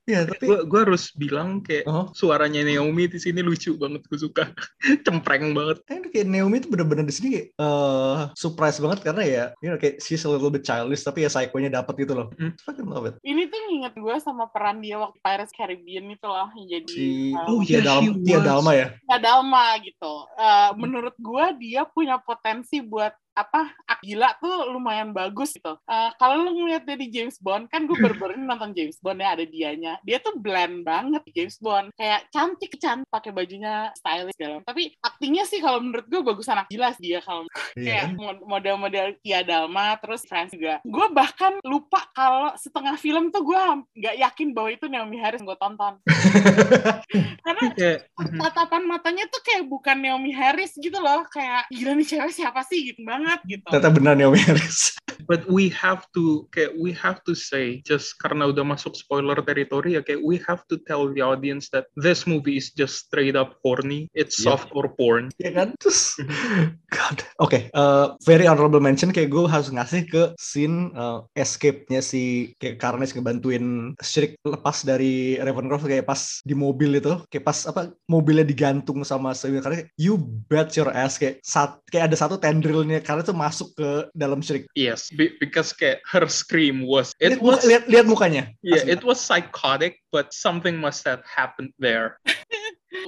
Iya, 0.04 0.28
tapi 0.28 0.44
Gue 0.44 0.58
gue 0.64 0.80
harus 0.84 1.10
bilang 1.12 1.60
kayak 1.60 1.84
Oh. 1.84 2.08
suaranya 2.12 2.60
Naomi 2.60 3.06
di 3.06 3.16
sini 3.16 3.40
lucu 3.40 3.74
banget, 3.74 4.04
gue 4.04 4.18
suka. 4.18 4.50
Cempreng 5.04 5.52
banget. 5.52 5.80
Eh, 5.88 6.00
kayak 6.10 6.26
Naomi 6.26 6.58
itu 6.58 6.68
bener-bener 6.68 7.02
di 7.02 7.14
sini 7.14 7.28
kayak 7.32 7.48
eh, 7.54 8.18
surprise 8.34 8.78
banget 8.78 9.00
karena 9.02 9.22
ya, 9.24 9.44
you 9.60 9.68
know, 9.68 9.76
kayak 9.76 9.98
she's 9.98 10.22
a 10.22 10.30
little 10.30 10.48
bit 10.48 10.62
childish 10.62 11.00
tapi 11.00 11.22
ya 11.22 11.30
psycho-nya 11.30 11.72
dapet 11.72 11.94
gitu 12.00 12.14
loh. 12.14 12.28
Hmm. 12.36 12.52
Fucking 12.60 12.86
love 12.86 13.06
it. 13.06 13.14
Ini 13.20 13.48
tuh 13.48 13.60
nginget 13.66 13.94
gue 13.94 14.16
sama 14.18 14.48
peran 14.48 14.78
dia 14.78 14.96
waktu 14.96 15.18
Pirates 15.18 15.52
Caribbean 15.52 16.08
itu 16.08 16.24
loh. 16.24 16.48
yang 16.52 16.68
Jadi 16.70 16.92
Si 16.92 17.06
um, 17.32 17.46
Oh, 17.48 17.60
Tia, 17.62 17.78
yeah, 17.78 17.82
Dal- 17.82 18.02
she 18.02 18.10
Tia 18.22 18.38
was. 18.38 18.44
Dalma 18.44 18.72
ya. 18.72 18.86
Kak 19.04 19.20
Dalma 19.20 19.66
gitu. 19.80 20.14
Eh, 20.34 20.70
menurut 20.76 21.14
gue 21.16 21.44
dia 21.58 21.82
punya 21.84 22.16
potensi 22.18 22.78
buat 22.78 23.12
apa 23.34 23.74
gila 24.00 24.30
tuh 24.38 24.70
lumayan 24.70 25.10
bagus 25.10 25.54
gitu. 25.54 25.74
Eh, 25.84 26.10
kalau 26.16 26.46
lu 26.46 26.54
ngeliat 26.54 26.86
dia 26.86 26.94
di 26.94 27.10
James 27.10 27.36
Bond 27.38 27.66
kan 27.66 27.84
gue 27.84 27.96
baru-baru 27.98 28.38
ini 28.38 28.46
nonton 28.46 28.70
James 28.70 28.96
Bond 29.02 29.18
ya 29.18 29.34
ada 29.34 29.44
dianya. 29.44 29.98
Dia 30.06 30.22
tuh 30.22 30.38
blend 30.38 30.86
banget 30.86 31.22
James 31.34 31.58
Bond. 31.58 31.90
Kayak 31.98 32.30
cantik 32.30 32.78
cantik 32.78 33.10
pakai 33.10 33.30
bajunya 33.34 33.90
stylish 33.98 34.36
segala. 34.38 34.62
Tapi 34.62 34.94
aktingnya 35.02 35.44
sih 35.44 35.58
kalau 35.58 35.82
menurut 35.82 36.06
gue 36.06 36.20
bagus 36.22 36.46
anak 36.46 36.70
gila 36.70 36.94
sih 36.94 37.10
dia 37.10 37.20
kalau 37.20 37.44
Iya 37.74 37.82
kayak 37.82 38.04
kan? 38.06 38.14
mod- 38.14 38.44
model-model 38.46 39.06
Tia 39.20 39.40
Dalma 39.42 39.98
terus 39.98 40.22
Francis 40.24 40.54
juga. 40.54 40.78
Gue 40.86 41.06
bahkan 41.10 41.58
lupa 41.66 42.06
kalau 42.14 42.54
setengah 42.54 42.94
film 42.96 43.34
tuh 43.34 43.42
gue 43.42 43.60
nggak 43.98 44.16
yakin 44.20 44.48
bahwa 44.54 44.70
itu 44.70 44.86
Naomi 44.86 45.18
Harris 45.18 45.42
gue 45.42 45.56
tonton. 45.58 45.98
Karena 47.44 47.62
Kayak 47.74 47.98
tatapan 48.14 48.82
matanya 48.86 49.24
tuh 49.28 49.40
kayak 49.42 49.64
bukan 49.66 49.96
Naomi 49.98 50.30
Harris 50.30 50.76
gitu 50.76 50.96
loh 51.00 51.24
kayak 51.28 51.66
gila 51.72 51.96
nih 51.96 52.06
cewek 52.06 52.32
siapa 52.32 52.60
sih 52.64 52.92
gitu 52.92 53.02
banget 53.02 53.23
gitu 53.46 53.64
Ternyata 53.68 53.90
benar 53.92 54.14
Naomi 54.16 54.40
Harris. 54.40 54.96
But 55.24 55.46
we 55.46 55.70
have 55.74 56.06
to 56.18 56.46
kayak 56.50 56.74
we 56.78 56.90
have 56.96 57.22
to 57.26 57.32
say 57.34 57.80
just 57.86 58.18
karena 58.20 58.50
udah 58.50 58.64
masuk 58.66 58.94
spoiler 58.98 59.38
territory 59.42 59.96
ya 59.96 60.02
kayak 60.02 60.22
we 60.22 60.40
have 60.44 60.62
to 60.70 60.76
tell 60.84 61.08
the 61.10 61.22
audience 61.22 61.70
that 61.70 61.86
this 61.94 62.24
movie 62.24 62.56
is 62.58 62.70
just 62.74 63.08
straight 63.08 63.34
up 63.38 63.58
horny. 63.62 64.10
It's 64.12 64.36
Yep. 64.40 64.46
softcore 64.46 64.90
porn. 64.94 65.30
ya 65.38 65.50
kan? 65.54 65.74
Terus, 65.78 66.18
God. 66.96 67.18
Oke, 67.42 67.68
eh, 67.68 68.06
very 68.24 68.46
honorable 68.46 68.80
mention 68.82 69.10
kayak 69.10 69.30
gue 69.30 69.44
harus 69.46 69.68
ngasih 69.70 70.06
ke 70.06 70.22
scene 70.38 70.90
eh, 70.94 71.18
escape-nya 71.38 72.00
si 72.00 72.54
kayak 72.58 72.78
Carnage 72.78 73.14
ngebantuin 73.14 73.94
Shriek 73.98 74.38
lepas 74.44 74.84
dari 74.86 75.36
Ravencroft 75.40 75.86
kayak 75.86 76.06
pas 76.06 76.40
di 76.42 76.54
mobil 76.54 76.98
itu, 76.98 77.18
kayak 77.28 77.44
pas 77.44 77.58
apa 77.66 77.90
mobilnya 78.06 78.46
digantung 78.46 79.02
sama 79.02 79.34
si 79.34 79.50
karena 79.50 79.84
you 79.98 80.16
bet 80.48 80.74
your 80.78 80.90
ass 80.94 81.18
kayak 81.18 81.42
saat 81.42 81.78
kayak 81.90 82.12
ada 82.12 82.16
satu 82.16 82.38
tendrilnya 82.38 83.02
karena 83.02 83.22
itu 83.26 83.34
masuk 83.34 83.68
ke 83.76 83.90
dalam 84.14 84.40
Shriek. 84.40 84.68
Yes, 84.78 85.03
be- 85.10 85.36
because 85.36 85.72
kayak 85.72 86.00
her 86.06 86.24
scream 86.24 86.84
was 86.84 87.12
it 87.18 87.36
Lihat, 87.36 87.40
was 87.40 87.60
lihat, 87.62 87.84
lihat 87.84 88.06
mukanya. 88.06 88.52
yeah 88.60 88.80
Asli. 88.80 88.94
it 88.94 89.02
was 89.02 89.18
psychotic, 89.18 90.00
but 90.08 90.30
something 90.30 90.76
must 90.76 91.02
have 91.02 91.20
happened 91.24 91.72
there. 91.76 92.16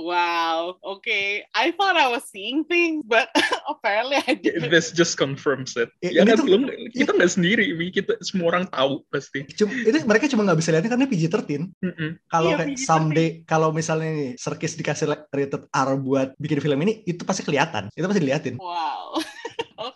wow 0.03 0.75
oke 0.83 1.07
I 1.55 1.71
thought 1.73 1.95
I 1.95 2.11
was 2.11 2.26
seeing 2.26 2.67
things 2.67 3.07
but 3.07 3.31
apparently 3.71 4.19
I 4.19 4.35
didn't 4.35 4.69
This 4.69 4.91
just 4.91 5.15
confirms 5.15 5.79
it. 5.79 5.95
Ya 6.03 6.26
ini 6.26 6.35
kan 6.35 6.43
tuh- 6.43 6.47
belum 6.50 6.62
kita 6.91 7.15
nggak 7.15 7.31
sendiri, 7.31 7.71
Mi. 7.79 7.95
kita 7.95 8.19
semua 8.21 8.50
orang 8.50 8.67
tahu 8.67 9.07
pasti. 9.09 9.47
Cuma, 9.55 9.71
itu 9.73 10.03
mereka 10.03 10.26
cuma 10.26 10.43
nggak 10.43 10.59
bisa 10.59 10.75
lihatnya 10.75 10.91
karena 10.91 11.07
PG-13. 11.07 11.71
Mm-mm. 11.79 12.11
Kalau 12.26 12.50
Iya, 12.50 12.57
kayak 12.59 12.69
PG-13. 12.75 12.83
someday 12.83 13.29
kalau 13.47 13.69
misalnya 13.71 14.11
nih 14.11 14.31
Serkis 14.35 14.75
dikasih 14.75 15.07
rated 15.31 15.62
R 15.71 15.91
buat 15.97 16.35
bikin 16.37 16.59
film 16.59 16.83
ini 16.83 17.07
itu 17.07 17.23
pasti 17.23 17.47
kelihatan. 17.47 17.87
Itu 17.95 18.05
pasti 18.05 18.21
diliatin. 18.21 18.59
wow 18.59 19.15
oke 19.87 19.96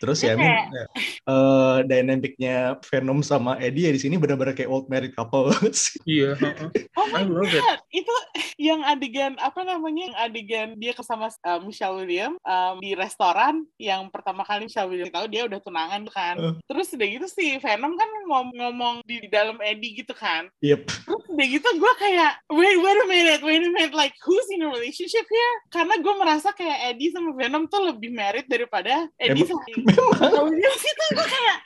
Terus 0.00 0.18
Iya, 0.20 0.32
ya, 0.32 0.34
I 0.34 0.40
mean, 0.40 0.56
eh, 1.26 1.78
dynamicnya 1.88 2.56
Venom 2.84 3.20
sama 3.24 3.56
Eddie 3.56 3.88
ya 3.88 3.92
di 3.94 4.00
sini 4.00 4.16
benar-benar 4.20 4.52
kayak 4.52 4.70
old 4.70 4.86
married 4.92 5.12
couple. 5.16 5.52
Iya. 6.04 6.36
heeh. 6.36 6.68
Oh 6.96 7.06
my 7.12 7.22
I 7.22 7.28
love 7.28 7.52
it. 7.52 7.62
god, 7.62 7.80
itu 7.92 8.14
yang 8.60 8.80
adegan 8.84 9.36
apa 9.40 9.64
namanya? 9.64 10.12
Yang 10.12 10.16
adegan 10.20 10.68
dia 10.76 10.92
kesama 10.92 11.32
uh, 11.44 11.60
Michelle 11.64 11.96
Williams 11.96 12.36
um, 12.44 12.80
di 12.82 12.92
restoran 12.92 13.64
yang 13.80 14.08
pertama 14.12 14.44
kali 14.44 14.66
Michelle 14.68 14.90
Williams 14.90 15.14
tahu 15.14 15.26
dia 15.30 15.46
udah 15.46 15.60
tunangan 15.62 16.02
kan. 16.10 16.34
Uh. 16.36 16.54
Terus 16.66 16.92
udah 16.92 17.08
gitu 17.08 17.26
sih 17.30 17.56
Venom 17.62 17.94
kan 17.96 18.10
ngom- 18.26 18.56
ngomong 18.56 18.94
di, 19.06 19.22
di 19.24 19.28
dalam 19.30 19.56
Eddie 19.62 20.02
gitu 20.02 20.12
kan. 20.12 20.48
Yep. 20.60 20.88
Terus 20.88 21.24
udah 21.30 21.46
gitu 21.46 21.68
gue 21.78 21.92
kayak 22.00 22.32
wait 22.50 22.76
wait 22.80 22.98
a 22.98 23.06
minute 23.06 23.42
wait 23.44 23.62
a 23.62 23.70
minute 23.70 23.94
like 23.94 24.16
who's 24.26 24.48
in 24.50 24.66
a 24.66 24.68
relationship 24.68 25.24
here? 25.24 25.54
Karena 25.70 25.94
gue 26.00 26.14
merasa 26.18 26.50
kayak 26.52 26.94
Eddie 26.94 27.14
sama 27.14 27.32
Venom 27.36 27.70
tuh 27.70 27.94
lebih 27.94 28.10
married 28.10 28.50
daripada 28.50 29.06
Eddie 29.16 29.29
Emang- 29.32 29.48
sama 29.48 29.62
Michelle 30.10 30.46
Williams 30.50 30.82
itu 30.82 31.04
gue 31.14 31.26
kayak 31.26 31.56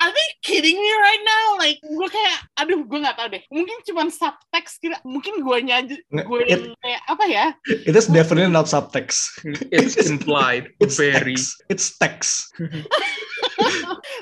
are 0.00 0.12
they 0.12 0.28
kidding 0.40 0.76
me 0.76 0.90
right 0.98 1.22
now? 1.22 1.46
Like 1.56 1.78
gue 1.80 2.08
kayak 2.08 2.38
aduh 2.56 2.80
gue 2.84 2.98
nggak 3.00 3.16
tahu 3.16 3.28
deh. 3.32 3.42
Mungkin 3.52 3.76
cuma 3.84 4.08
subtext 4.08 4.80
kira 4.80 4.96
mungkin 5.04 5.40
gue 5.44 5.56
aja 5.56 5.84
Nggak, 5.84 6.24
gue 6.26 6.38
yang 6.48 6.62
kayak 6.80 7.00
apa 7.06 7.24
ya? 7.28 7.46
It 7.86 7.94
is 7.94 8.08
definitely 8.08 8.50
not 8.50 8.66
subtext. 8.66 9.40
It's 9.70 9.96
implied, 10.08 10.72
It's 10.80 10.96
very. 10.96 11.36
text. 11.36 11.62
It's 11.68 11.86
text. 11.96 12.50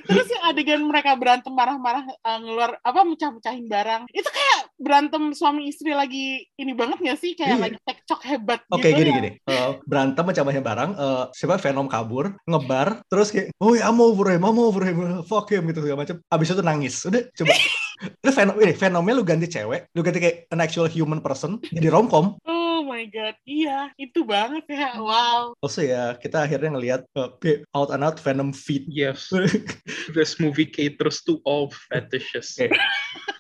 Terus 0.05 0.27
yang 0.31 0.43
adegan 0.47 0.83
mereka 0.85 1.15
berantem 1.15 1.53
marah-marah 1.53 2.05
uh, 2.23 2.39
ngeluar 2.41 2.71
apa 2.81 3.01
mecah-mecahin 3.05 3.67
barang. 3.67 4.03
Itu 4.11 4.29
kayak 4.29 4.61
berantem 4.77 5.33
suami 5.33 5.69
istri 5.69 5.93
lagi 5.93 6.47
ini 6.55 6.73
banget 6.73 6.99
gak 7.03 7.19
sih? 7.19 7.35
Kayak 7.35 7.49
Iya. 7.49 7.63
lagi 7.65 7.77
cekcok 7.81 8.21
hebat 8.25 8.61
Oke 8.69 8.89
gitu 8.89 8.99
gini 8.99 9.11
ya. 9.11 9.17
gini 9.17 9.31
Eh, 9.45 9.71
berantem 9.83 10.25
macam-macam 10.25 10.63
barang 10.63 10.91
eh, 10.95 11.25
siapa 11.33 11.57
Venom 11.57 11.89
kabur 11.89 12.37
ngebar 12.45 13.01
terus 13.07 13.29
kayak 13.29 13.51
oh 13.59 13.73
ya 13.73 13.89
I'm 13.89 13.99
over 13.99 14.29
him 14.29 14.43
I'm 14.43 14.59
over 14.59 14.83
him 14.83 14.97
fuck 15.25 15.49
him 15.49 15.65
gitu 15.67 15.81
segala 15.81 16.05
macam 16.05 16.21
abis 16.25 16.47
itu 16.51 16.63
nangis 16.63 16.95
udah 17.03 17.23
coba 17.33 17.53
udah 18.23 18.35
Venom 18.35 18.57
ini 18.61 18.73
Venomnya 18.73 19.15
lu 19.15 19.25
ganti 19.25 19.47
cewek 19.49 19.89
lu 19.91 20.01
ganti 20.01 20.19
kayak 20.19 20.37
an 20.49 20.61
actual 20.61 20.87
human 20.87 21.19
person 21.19 21.57
jadi 21.65 21.89
romcom 21.89 22.37
Oh 22.45 22.58
my 22.99 23.07
god, 23.07 23.39
iya 23.47 23.95
itu 23.95 24.27
banget 24.27 24.67
ya. 24.67 24.99
Wow. 24.99 25.55
also 25.63 25.81
ya 25.81 26.19
kita 26.19 26.43
akhirnya 26.43 26.75
ngelihat 26.75 27.01
eh, 27.15 27.63
out 27.71 27.95
and 27.95 28.03
out 28.03 28.19
Venom 28.19 28.51
feet 28.51 28.91
Yes, 28.91 29.31
this 30.17 30.37
movie 30.37 30.67
caters 30.67 31.23
to 31.23 31.39
all 31.47 31.71
fetishes. 31.71 32.59
Oke. 32.59 32.75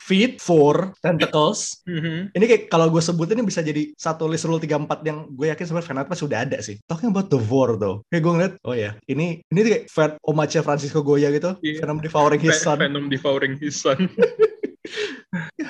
feet 0.00 0.40
for 0.40 0.94
tentacles 1.04 1.84
Mhm. 1.84 2.32
ini 2.32 2.44
kayak 2.46 2.62
kalau 2.72 2.88
gue 2.88 3.02
sebutin 3.02 3.36
ini 3.36 3.44
bisa 3.44 3.60
jadi 3.60 3.92
satu 3.92 4.24
list 4.24 4.46
rule 4.46 4.56
34 4.56 5.04
yang 5.04 5.28
gue 5.28 5.52
yakin 5.52 5.64
sebenarnya 5.66 5.88
Venom 5.90 6.06
pasti 6.06 6.22
sudah 6.24 6.38
ada 6.46 6.58
sih 6.62 6.80
talking 6.86 7.12
about 7.12 7.28
the 7.28 7.36
Vor 7.36 7.76
though 7.76 8.00
kayak 8.08 8.22
gue 8.22 8.32
ngeliat 8.32 8.54
oh 8.64 8.72
ya 8.72 8.96
ini 9.04 9.44
ini 9.44 9.58
tuh 9.60 9.70
kayak 9.74 9.84
Ven 9.90 10.10
homage 10.24 10.56
Francisco 10.62 11.02
Goya 11.02 11.28
gitu 11.28 11.58
Iya. 11.60 11.84
Venom 11.84 11.98
devouring 12.00 12.40
his 12.40 12.56
son 12.56 12.78
Venom 12.80 13.10
devouring 13.10 13.60
his 13.60 13.76
son. 13.76 14.06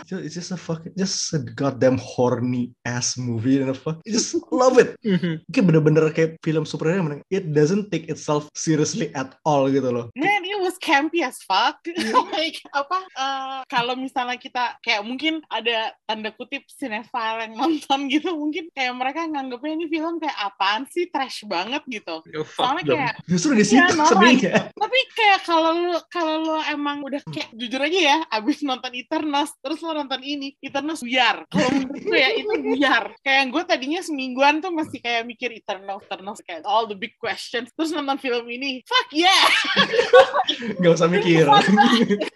It's 0.09 0.35
just 0.35 0.55
a 0.55 0.57
fucking 0.57 0.95
just 0.97 1.35
a 1.35 1.39
goddamn 1.43 1.99
horny 1.99 2.73
ass 2.87 3.19
movie 3.19 3.61
and 3.61 3.71
a 3.71 3.77
fuck. 3.77 4.01
I 4.07 4.11
just 4.11 4.39
love 4.49 4.79
it. 4.79 4.97
Mhm. 5.05 5.45
Kayak 5.53 5.65
bener-bener 5.69 6.05
kayak 6.15 6.41
film 6.41 6.65
superhero 6.65 7.03
yang 7.03 7.23
it 7.29 7.53
doesn't 7.53 7.91
take 7.93 8.09
itself 8.09 8.49
seriously 8.57 9.13
at 9.13 9.37
all 9.45 9.69
gitu 9.69 9.91
loh. 9.91 10.07
It 10.17 10.25
was 10.69 10.77
campy 10.77 11.25
as 11.25 11.41
fuck. 11.41 11.81
like 12.37 12.61
apa? 12.71 12.99
eh, 13.09 13.61
kalau 13.67 13.97
misalnya 13.97 14.37
kita 14.37 14.77
kayak 14.79 15.01
mungkin 15.01 15.41
ada 15.49 15.97
tanda 16.05 16.29
kutip 16.31 16.69
cinephile 16.69 17.49
yang 17.49 17.55
nonton 17.57 18.13
gitu, 18.13 18.37
mungkin 18.37 18.69
kayak 18.71 18.93
mereka 18.93 19.25
nganggepnya 19.25 19.73
ini 19.75 19.87
film 19.89 20.21
kayak 20.21 20.37
apaan 20.37 20.85
sih 20.87 21.09
trash 21.09 21.49
banget 21.49 21.81
gitu. 21.89 22.21
Fuck 22.45 22.61
Soalnya 22.61 22.85
them. 22.85 22.93
kayak 22.95 23.15
Justru 23.25 23.51
di 23.53 23.65
Iya, 23.65 23.89
situ 23.89 24.05
sedihnya. 24.05 24.53
tapi 24.75 24.99
kayak 25.13 25.41
kalau 25.43 25.71
lu 25.73 25.97
kalau 26.09 26.35
lu 26.41 26.57
emang 26.67 27.01
udah 27.01 27.21
kayak 27.25 27.49
jujur 27.53 27.81
aja 27.81 28.01
ya 28.01 28.19
abis 28.29 28.61
nonton 28.61 28.93
Eternals 28.93 29.55
terus 29.59 29.79
lo 29.81 29.95
nonton 29.95 30.21
ini 30.21 30.53
Eternals 30.59 31.01
biar 31.01 31.47
kalau 31.47 31.69
menurut 31.71 32.03
gue 32.03 32.19
ya 32.19 32.31
itu 32.35 32.53
biar 32.75 33.05
kayak 33.21 33.45
gue 33.49 33.63
tadinya 33.63 34.01
semingguan 34.01 34.59
tuh 34.59 34.75
masih 34.75 34.99
kayak 34.99 35.23
mikir 35.25 35.55
Eternals 35.55 36.03
Eternals 36.03 36.41
kayak 36.43 36.65
all 36.65 36.85
the 36.85 36.93
big 36.93 37.15
questions 37.17 37.71
terus 37.73 37.89
nonton 37.91 38.19
film 38.19 38.45
ini 38.49 38.83
fuck 38.83 39.09
yeah 39.13 39.47
Gak 40.79 40.93
usah 40.95 41.09
mikir. 41.09 41.45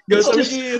Gak 0.06 0.18
usah 0.18 0.34
mikir. 0.36 0.76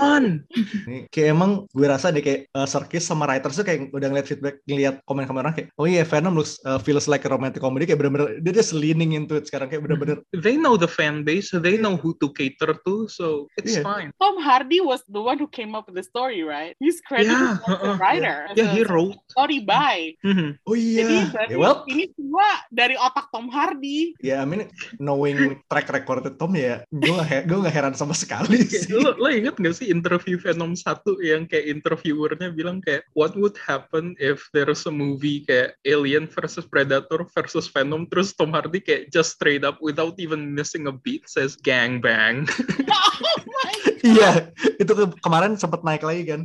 kayak 1.08 1.28
emang 1.32 1.66
gue 1.68 1.86
rasa 1.86 2.10
deh 2.10 2.20
kayak 2.20 2.48
uh, 2.52 2.66
Serkis 2.66 3.04
sama 3.04 3.26
writers 3.26 3.54
tuh 3.54 3.64
kayak 3.64 3.90
udah 3.90 4.08
ngeliat 4.08 4.26
feedback, 4.26 4.60
ngeliat 4.64 5.00
komen-komen 5.04 5.42
orang 5.42 5.54
kayak, 5.54 5.68
oh 5.76 5.86
iya 5.86 6.02
Venom 6.02 6.34
looks 6.34 6.58
uh, 6.64 6.78
feels 6.78 7.06
like 7.06 7.24
a 7.24 7.30
romantic 7.30 7.60
comedy 7.60 7.84
kayak 7.84 7.98
bener-bener 7.98 8.38
dia 8.40 8.52
just 8.52 8.72
leaning 8.72 9.14
into 9.14 9.34
it 9.34 9.46
sekarang 9.46 9.68
kayak 9.68 9.82
bener-bener 9.82 10.20
They 10.32 10.56
know 10.56 10.76
the 10.76 10.88
fan 10.88 11.22
base, 11.22 11.50
so 11.50 11.58
they 11.58 11.76
know 11.76 11.96
who 11.96 12.14
to 12.20 12.30
cater 12.32 12.74
to, 12.84 13.06
so 13.08 13.46
it's 13.56 13.72
Yeah. 13.72 13.88
fine. 13.88 14.08
Tom 14.20 14.36
Hardy 14.36 14.84
was 14.84 15.00
the 15.08 15.22
one 15.22 15.40
who 15.40 15.48
came 15.48 15.72
up 15.72 15.88
with 15.88 15.96
the 15.96 16.04
story 16.04 16.44
right 16.44 16.76
he's 16.76 17.00
credited 17.00 17.32
Yeah, 17.32 17.56
as 17.56 17.64
the 17.64 17.72
uh-uh, 17.72 17.96
writer 17.96 18.36
Yeah, 18.52 18.68
a 18.68 18.74
he 18.76 18.80
wrote. 18.84 19.16
story 19.32 19.64
by 19.64 20.12
Mhm. 20.20 20.60
oh 20.68 20.76
jadi 20.76 21.08
iya. 21.16 21.30
berarti 21.32 21.52
Ya, 21.52 21.58
well, 21.58 21.76
ini 21.88 22.04
semua 22.12 22.48
dari 22.68 22.94
otak 22.96 23.32
Tom 23.32 23.48
Hardy 23.48 24.12
ya 24.20 24.40
I 24.40 24.46
mean 24.46 24.68
knowing 25.00 25.56
track 25.72 25.88
record 25.88 26.20
Tom 26.36 26.52
ya 26.52 26.84
gue 26.88 27.12
gue 27.42 27.58
gak 27.64 27.74
heran 27.74 27.94
sama 27.96 28.12
sekali 28.12 28.68
Kayak, 28.68 28.84
sih. 28.86 28.92
lo, 28.92 29.16
lo 29.16 29.28
inget 29.32 29.56
gak 29.56 29.74
sih 29.76 29.88
interview 29.88 30.36
Venom 30.36 30.76
1 30.76 30.84
yang 31.24 31.48
kayak 31.48 31.66
interviewernya 31.80 32.52
bilang 32.52 32.84
kayak 32.84 33.08
what 33.16 33.32
would 33.34 33.56
happen 33.56 34.12
if 34.20 34.44
there's 34.52 34.84
a 34.84 34.92
movie 34.92 35.42
kayak 35.48 35.72
Alien 35.88 36.28
versus 36.28 36.68
Predator 36.68 37.24
versus 37.32 37.66
Venom 37.72 38.04
terus 38.06 38.36
Tom 38.36 38.52
Hardy 38.52 38.78
kayak 38.78 39.08
just 39.08 39.40
straight 39.40 39.64
up 39.64 39.80
without 39.80 40.14
even 40.20 40.52
missing 40.52 40.84
a 40.86 40.94
beat 40.94 41.24
says 41.24 41.56
gang 41.56 41.98
bang. 41.98 42.44
oh 42.92 43.38
my 43.64 43.74
Iya, 44.02 44.50
itu 44.82 44.92
ke- 44.98 45.14
kemarin 45.22 45.54
sempat 45.54 45.86
naik 45.86 46.02
lagi 46.02 46.26
kan. 46.26 46.42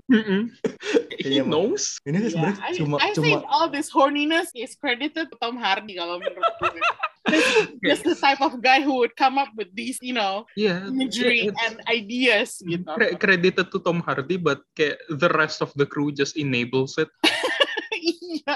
He 1.17 1.37
Iya, 1.41 1.43
knows. 1.43 1.97
Ini 2.05 2.17
Yeah, 2.17 2.29
sebenarnya 2.29 2.61
I, 2.61 2.71
cuma 2.77 2.95
I 3.01 3.09
cuma 3.11 3.23
think 3.25 3.39
all 3.49 3.67
this 3.67 3.89
horniness 3.89 4.49
is 4.53 4.73
credited 4.73 5.29
to 5.29 5.35
Tom 5.41 5.57
Hardy 5.57 5.97
kalau 5.97 6.21
menurut 6.21 6.53
gue. 6.61 6.81
Just 7.83 8.07
the 8.07 8.15
type 8.15 8.39
of 8.39 8.63
guy 8.63 8.79
who 8.79 9.03
would 9.03 9.11
come 9.19 9.35
up 9.35 9.51
with 9.59 9.67
these, 9.75 9.99
you 9.99 10.15
know, 10.15 10.47
Yeah. 10.55 10.87
imagery 10.87 11.51
it's- 11.51 11.59
and 11.67 11.83
ideas 11.91 12.63
gitu. 12.63 12.87
credited 13.19 13.67
to 13.67 13.77
Tom 13.83 13.99
Hardy 13.99 14.39
but 14.39 14.63
kayak 14.73 14.95
the 15.11 15.27
rest 15.35 15.59
of 15.59 15.73
the 15.75 15.83
crew 15.83 16.09
just 16.09 16.39
enables 16.39 16.95
it. 16.95 17.11
iya, 18.27 18.55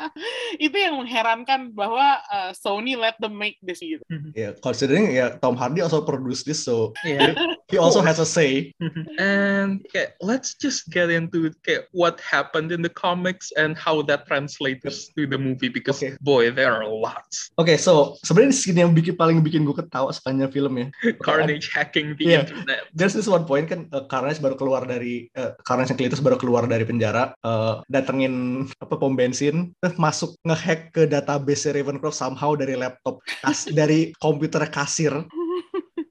itu 0.60 0.76
yang 0.76 1.00
mengherankan 1.00 1.72
bahwa 1.72 2.20
uh, 2.28 2.52
Sony 2.52 2.96
let 2.96 3.16
them 3.20 3.36
make 3.36 3.56
this 3.64 3.80
gitu. 3.80 4.04
ya 4.36 4.52
considering 4.60 5.12
ya 5.12 5.38
Tom 5.40 5.56
Hardy 5.56 5.80
also 5.80 6.04
produce 6.04 6.44
this 6.44 6.64
so 6.64 6.92
Yeah. 7.02 7.34
he 7.72 7.80
also 7.80 8.04
has 8.04 8.20
a 8.20 8.28
say. 8.28 8.76
and 9.18 9.80
kayak, 9.90 10.20
let's 10.20 10.54
just 10.56 10.92
get 10.92 11.08
into 11.08 11.50
kayak 11.64 11.88
what 11.96 12.20
happened 12.20 12.70
in 12.70 12.84
the 12.84 12.92
comics 12.92 13.50
and 13.56 13.74
how 13.76 14.04
that 14.04 14.28
translates 14.28 15.10
to 15.16 15.24
the 15.26 15.38
movie 15.38 15.70
because 15.72 15.98
Okay. 16.02 16.16
boy 16.24 16.50
there 16.50 16.72
are 16.74 16.88
lots 16.88 17.52
Oke, 17.60 17.78
so 17.78 18.18
sebenarnya 18.26 18.56
scene 18.56 18.80
yang 18.82 18.92
bikin 18.92 19.14
paling 19.14 19.38
bikin 19.46 19.64
gue 19.64 19.76
ketawa 19.76 20.10
sepanjang 20.10 20.50
film 20.50 20.74
ya. 20.80 20.88
carnage 21.22 21.70
hacking 21.70 22.18
the 22.18 22.26
Yeah. 22.26 22.44
internet 22.48 22.82
There's 22.92 23.14
this 23.14 23.30
one 23.30 23.46
point 23.46 23.70
kan 23.70 23.86
uh, 23.94 24.08
Carnage 24.08 24.42
baru 24.42 24.58
keluar 24.58 24.84
dari 24.84 25.30
uh, 25.38 25.54
Carnage 25.62 25.94
yang 25.94 26.00
Cletus 26.02 26.24
baru 26.24 26.40
keluar 26.40 26.66
dari 26.66 26.82
penjara, 26.82 27.36
uh, 27.44 27.86
datengin 27.86 28.66
apa 28.82 28.96
pom 28.98 29.14
bensin, 29.14 29.61
terus 29.78 29.96
masuk 30.02 30.32
ngehack 30.48 30.90
ke 30.96 31.04
database 31.06 31.70
Ravenclaw 31.70 32.14
somehow 32.14 32.58
dari 32.58 32.74
laptop 32.74 33.22
dari 33.70 34.16
komputer 34.18 34.66
kasir. 34.72 35.14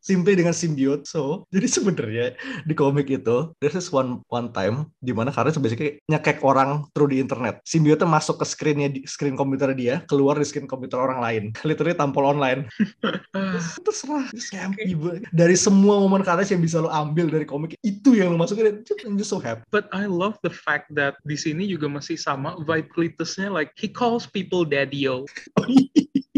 Simply 0.01 0.37
dengan 0.37 0.57
symbiote. 0.57 1.05
So, 1.05 1.45
jadi 1.53 1.67
sebenarnya 1.69 2.27
di 2.65 2.75
komik 2.75 3.13
itu 3.13 3.53
there's 3.61 3.77
this 3.77 3.93
one 3.93 4.25
one 4.33 4.51
time 4.51 4.89
di 5.05 5.13
mana 5.13 5.29
Carnage 5.29 5.61
basically 5.61 6.01
nyekek 6.09 6.41
orang 6.41 6.89
through 6.97 7.13
di 7.13 7.21
internet. 7.21 7.61
Symbiote 7.69 8.09
masuk 8.09 8.41
ke 8.41 8.47
screennya 8.49 8.89
di 8.91 9.05
screen 9.05 9.37
komputer 9.37 9.77
dia, 9.77 10.03
keluar 10.09 10.41
di 10.41 10.47
screen 10.49 10.67
komputer 10.67 10.97
orang 10.97 11.21
lain. 11.21 11.43
Literally 11.69 11.95
tampol 11.95 12.27
online. 12.27 12.67
banget. 15.01 15.23
dari 15.33 15.57
semua 15.57 16.01
momen 16.01 16.23
Carnage 16.23 16.53
yang 16.53 16.63
bisa 16.63 16.81
lo 16.81 16.91
ambil 16.93 17.29
dari 17.29 17.45
komik 17.45 17.77
itu 17.83 18.17
yang 18.17 18.33
lo 18.33 18.39
masukin 18.39 18.85
I'm 19.05 19.17
just 19.17 19.33
so 19.33 19.41
happy 19.41 19.65
but 19.73 19.89
I 19.91 20.07
love 20.07 20.39
the 20.45 20.53
fact 20.53 20.93
that 20.97 21.19
di 21.27 21.37
sini 21.37 21.67
juga 21.67 21.89
masih 21.91 22.17
sama 22.21 22.57
vibe 22.63 22.89
Cletusnya 22.93 23.51
like 23.51 23.75
he 23.77 23.89
calls 23.91 24.29
people 24.29 24.63
daddy-o 24.65 25.27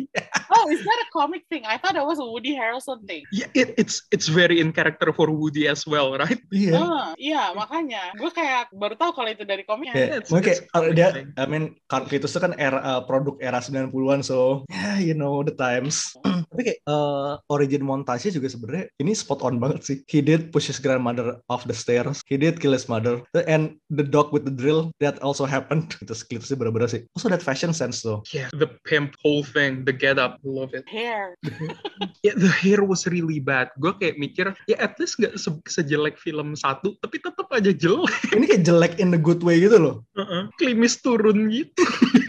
Oh, 0.63 0.71
is 0.71 0.79
that 0.79 0.99
a 1.03 1.09
comic 1.11 1.43
thing? 1.51 1.67
I 1.67 1.75
thought 1.83 1.99
it 1.99 2.07
was 2.07 2.23
a 2.23 2.27
Woody 2.27 2.55
Harrelson 2.55 3.03
thing. 3.03 3.27
yeah 3.35 3.51
it, 3.53 3.75
it's 3.75 4.07
it's 4.15 4.31
very 4.31 4.63
in 4.63 4.71
character 4.71 5.11
for 5.11 5.27
Woody 5.27 5.67
as 5.67 5.83
well 5.83 6.15
right 6.15 6.39
iya 6.55 6.79
Ah, 6.79 7.07
iya, 7.19 7.51
makanya 7.51 8.15
gue 8.15 8.31
kayak 8.31 8.71
baru 8.71 8.95
tahu 8.95 9.11
kalau 9.17 9.31
itu 9.35 9.43
dari 9.43 9.67
komiknya. 9.67 9.95
Ya, 9.99 10.07
it's- 10.23 10.31
mungkin 10.31 10.55
kayak 10.55 10.63
it's 10.63 10.75
uh, 10.79 10.95
dia. 10.95 11.09
I 11.35 11.45
mean, 11.51 11.75
Carl 11.91 12.07
itu 12.07 12.27
kan 12.39 12.55
era 12.55 12.79
uh, 12.79 13.03
produk 13.03 13.37
era 13.43 13.59
90-an, 13.59 14.21
so 14.23 14.63
yeah, 14.71 15.03
you 15.03 15.19
know 15.19 15.43
the 15.43 15.55
times. 15.55 16.15
Tapi 16.53 16.63
kayak 16.69 16.81
uh, 16.85 17.41
origin 17.49 17.83
montage 17.83 18.29
juga 18.29 18.53
sebenarnya 18.53 18.93
ini 19.01 19.17
spot 19.17 19.41
on 19.41 19.57
banget 19.57 19.81
sih. 19.83 19.97
He 20.07 20.21
did 20.21 20.53
push 20.53 20.69
his 20.69 20.77
grandmother 20.77 21.41
off 21.49 21.65
the 21.65 21.73
stairs. 21.73 22.21
He 22.29 22.37
did 22.37 22.61
kill 22.61 22.77
his 22.77 22.87
mother. 22.93 23.25
And 23.49 23.81
the 23.89 24.05
dog 24.05 24.31
with 24.31 24.45
the 24.45 24.55
drill 24.55 24.93
that 25.01 25.17
also 25.25 25.49
happened. 25.49 25.97
Itu 26.05 26.13
sih 26.15 26.57
bener-bener 26.57 26.93
sih. 26.93 27.09
Also 27.17 27.33
that 27.33 27.41
fashion 27.41 27.73
sense 27.73 28.05
though. 28.05 28.21
yeah 28.31 28.53
the 28.55 28.69
pimp 28.85 29.17
whole 29.25 29.43
thing 29.43 29.85
the 29.85 29.95
get 29.95 30.21
up 30.21 30.39
love 30.45 30.77
it 30.77 30.85
Hair. 30.87 31.35
Yeah, 32.23 32.39
the 32.39 32.51
hair 32.51 32.87
was 32.87 33.07
really 33.11 33.43
bad. 33.43 33.75
Gue 33.83 33.95
kayak 33.99 34.15
mikir, 34.15 34.55
ya 34.71 34.79
at 34.79 34.95
least 35.03 35.19
nggak 35.19 35.35
se- 35.39 35.67
sejelek 35.67 36.15
film 36.19 36.55
satu, 36.55 36.95
tapi 37.03 37.19
tetap 37.19 37.51
aja 37.51 37.75
jelek. 37.75 38.15
Ini 38.31 38.47
kayak 38.47 38.63
jelek 38.63 38.95
in 39.03 39.11
the 39.11 39.19
good 39.19 39.43
way 39.43 39.59
gitu 39.59 39.75
loh. 39.79 39.97
Heeh. 40.15 40.47
Klimis 40.59 41.03
turun 41.03 41.51
gitu. 41.51 41.83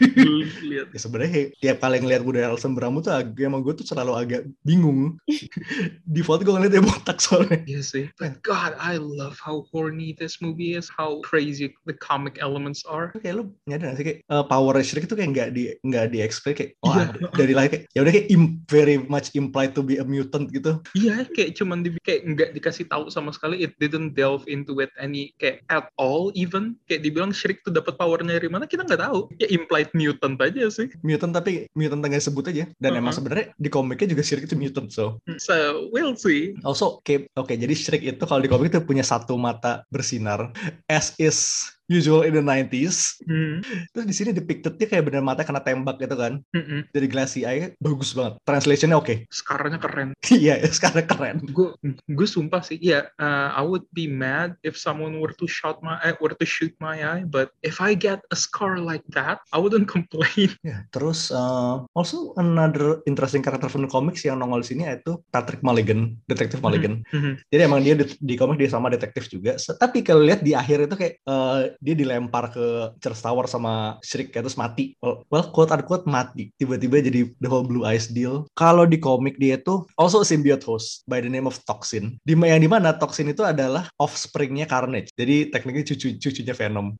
Lihat. 0.63 0.87
Ya 0.93 0.99
sebenarnya 0.99 1.31
kayak 1.31 1.49
tiap 1.59 1.77
kali 1.79 1.97
ngeliat 1.99 2.21
Woody 2.23 2.41
Harrelson 2.41 2.73
berambut 2.73 3.05
tuh 3.05 3.13
agak, 3.13 3.39
emang 3.39 3.61
gue 3.61 3.73
tuh 3.75 3.85
selalu 3.85 4.13
agak 4.15 4.41
bingung. 4.63 5.17
Default 6.13 6.43
gue 6.43 6.53
ngeliat 6.53 6.71
dia 6.73 6.83
botak 6.83 7.17
soalnya. 7.19 7.59
Iya 7.65 7.81
sih. 7.83 8.05
But 8.17 8.41
God, 8.41 8.75
I 8.77 8.97
love 8.97 9.37
how 9.39 9.65
horny 9.69 10.15
this 10.15 10.39
movie 10.39 10.75
is, 10.75 10.89
how 10.89 11.21
crazy 11.21 11.71
the 11.85 11.95
comic 11.95 12.37
elements 12.39 12.83
are. 12.83 13.13
kayak 13.19 13.39
lu 13.39 13.43
nyadar 13.63 13.93
gak 13.93 13.97
sih 13.99 14.05
kayak 14.05 14.19
uh, 14.27 14.43
power 14.43 14.75
Shriek 14.83 15.05
itu 15.07 15.15
kayak 15.15 15.29
nggak 15.31 15.49
di 15.55 15.63
nggak 15.79 16.05
di 16.11 16.19
explain 16.19 16.55
kayak 16.57 16.71
oh 16.83 16.91
ada- 16.91 17.31
dari 17.37 17.53
lahir 17.55 17.69
kayak 17.71 17.83
ya 17.93 17.99
udah 18.03 18.11
kayak 18.11 18.27
im- 18.33 18.59
very 18.67 18.97
much 18.99 19.31
implied 19.37 19.71
to 19.71 19.79
be 19.79 19.95
a 19.95 20.05
mutant 20.05 20.49
gitu 20.51 20.81
Iya, 20.97 21.23
kayak 21.29 21.55
cuman 21.55 21.85
di, 21.85 21.95
kayak 22.03 22.21
nggak 22.27 22.49
dikasih 22.57 22.89
tahu 22.89 23.07
sama 23.07 23.31
sekali. 23.31 23.61
It 23.63 23.77
didn't 23.79 24.17
delve 24.17 24.43
into 24.49 24.81
it 24.81 24.89
any 24.97 25.31
kayak 25.37 25.63
at 25.69 25.87
all 25.95 26.33
even. 26.33 26.75
Kayak 26.89 27.05
dibilang 27.05 27.31
Shriek 27.31 27.61
tuh 27.63 27.71
dapat 27.71 27.95
powernya 27.95 28.35
dari 28.35 28.49
mana 28.49 28.65
kita 28.65 28.83
nggak 28.83 28.99
tahu. 28.99 29.29
Ya 29.37 29.47
implied 29.53 29.92
mutant 29.93 30.35
aja 30.41 30.67
sih. 30.73 30.89
mutant 31.05 31.31
tapi 31.31 31.69
mutant 31.77 32.01
nggak 32.01 32.19
sebut 32.19 32.49
aja 32.49 32.65
dan 32.81 32.91
emang 32.97 33.13
Uh-uh. 33.13 33.17
sebenarnya 33.17 33.45
di 33.55 33.69
komiknya 33.69 34.09
juga 34.17 34.25
Shriek 34.25 34.49
itu 34.49 34.57
mutant 34.57 34.89
so 34.89 35.21
So 35.37 35.87
we'll 35.93 36.17
see. 36.17 36.57
also 36.65 36.99
oke 36.99 37.53
jadi 37.53 37.71
Shriek 37.71 38.03
itu 38.03 38.23
kalau 38.25 38.41
di 38.41 38.49
komik 38.49 38.73
itu 38.73 38.81
punya 38.81 39.05
satu 39.05 39.37
mata 39.37 39.85
bersinar 39.93 40.49
as 40.89 41.13
is 41.21 41.69
usual 41.87 42.23
in 42.23 42.33
the 42.33 42.43
90s 42.43 43.19
Hmm. 43.23 43.63
terus 43.95 44.05
di 44.05 44.15
sini 44.15 44.29
depictednya 44.35 44.83
kayak 44.83 45.07
bener 45.07 45.23
mata 45.23 45.47
kena 45.47 45.63
tembak 45.63 45.95
gitu 45.97 46.15
kan 46.15 46.43
Mm-mm. 46.51 46.83
dari 46.91 47.07
glassy 47.07 47.47
eye 47.47 47.71
bagus 47.79 48.11
banget 48.11 48.35
translationnya 48.43 48.99
oke 48.99 49.23
Scarnya 49.39 49.79
keren. 49.79 50.11
iya 50.27 50.59
sekarang 50.67 51.07
keren 51.07 51.37
gue 51.47 51.71
gue 52.09 52.27
sumpah 52.27 52.59
sih 52.59 52.75
ya 52.79 53.07
uh, 53.17 53.55
I 53.55 53.63
would 53.63 53.87
be 53.95 54.05
mad 54.05 54.59
if 54.61 54.75
someone 54.75 55.23
were 55.23 55.31
to 55.35 55.47
shot 55.47 55.79
my 55.79 55.95
eh, 56.03 56.15
were 56.19 56.35
to 56.35 56.45
shoot 56.47 56.75
my 56.83 56.99
eye 56.99 57.23
but 57.23 57.51
if 57.63 57.79
I 57.79 57.95
get 57.95 58.19
a 58.29 58.37
scar 58.37 58.79
like 58.79 59.03
that 59.15 59.39
I 59.55 59.59
wouldn't 59.59 59.87
complain 59.95 60.51
Ya, 60.61 60.83
terus 60.91 61.31
uh, 61.31 61.83
also 61.91 62.35
another 62.37 62.99
interesting 63.03 63.41
character 63.41 63.67
from 63.67 63.83
the 63.83 63.91
comics 63.91 64.23
yang 64.23 64.39
nongol 64.39 64.61
di 64.61 64.75
sini 64.75 64.83
yaitu 64.85 65.17
Patrick 65.29 65.59
Mulligan, 65.59 66.15
detektif 66.25 66.59
Mulligan. 66.59 67.03
Mhm. 67.11 67.41
Jadi 67.49 67.61
emang 67.61 67.81
dia 67.81 67.95
di, 67.97 68.05
di 68.15 68.35
komik 68.35 68.59
dia 68.59 68.69
sama 68.71 68.87
detektif 68.87 69.27
juga. 69.27 69.55
Tapi 69.57 70.01
kalau 70.01 70.23
lihat 70.23 70.41
di 70.41 70.53
akhir 70.53 70.87
itu 70.87 70.95
kayak 70.95 71.13
uh, 71.25 71.72
dia 71.79 71.95
dilempar 71.95 72.51
ke 72.51 72.93
Charles 72.99 73.21
Tower 73.21 73.45
sama 73.47 73.97
Shriek 74.01 74.29
terus 74.29 74.53
mati. 74.53 74.93
Well, 74.99 75.23
well 75.29 75.47
quote 75.49 75.71
unquote 75.71 76.05
mati. 76.05 76.51
Tiba-tiba 76.53 76.99
jadi 76.99 77.31
the 77.37 77.47
whole 77.47 77.63
Blue 77.63 77.83
Eyes 77.83 78.09
deal. 78.09 78.45
Kalau 78.53 78.83
di 78.83 78.97
komik 78.97 79.37
dia 79.37 79.57
tuh 79.57 79.87
also 79.95 80.21
a 80.21 80.27
symbiote 80.27 80.63
host 80.63 81.05
by 81.05 81.23
the 81.23 81.29
name 81.29 81.45
of 81.45 81.57
Toxin. 81.63 82.19
Di 82.21 82.35
yang 82.35 82.59
di 82.59 82.67
mana 82.67 82.93
Toxin 82.93 83.29
itu 83.29 83.41
adalah 83.41 83.87
offspringnya 83.95 84.67
Carnage. 84.67 85.09
Jadi 85.15 85.49
tekniknya 85.49 85.87
cucu 85.87 86.19
cucunya 86.19 86.53
Venom. 86.53 86.93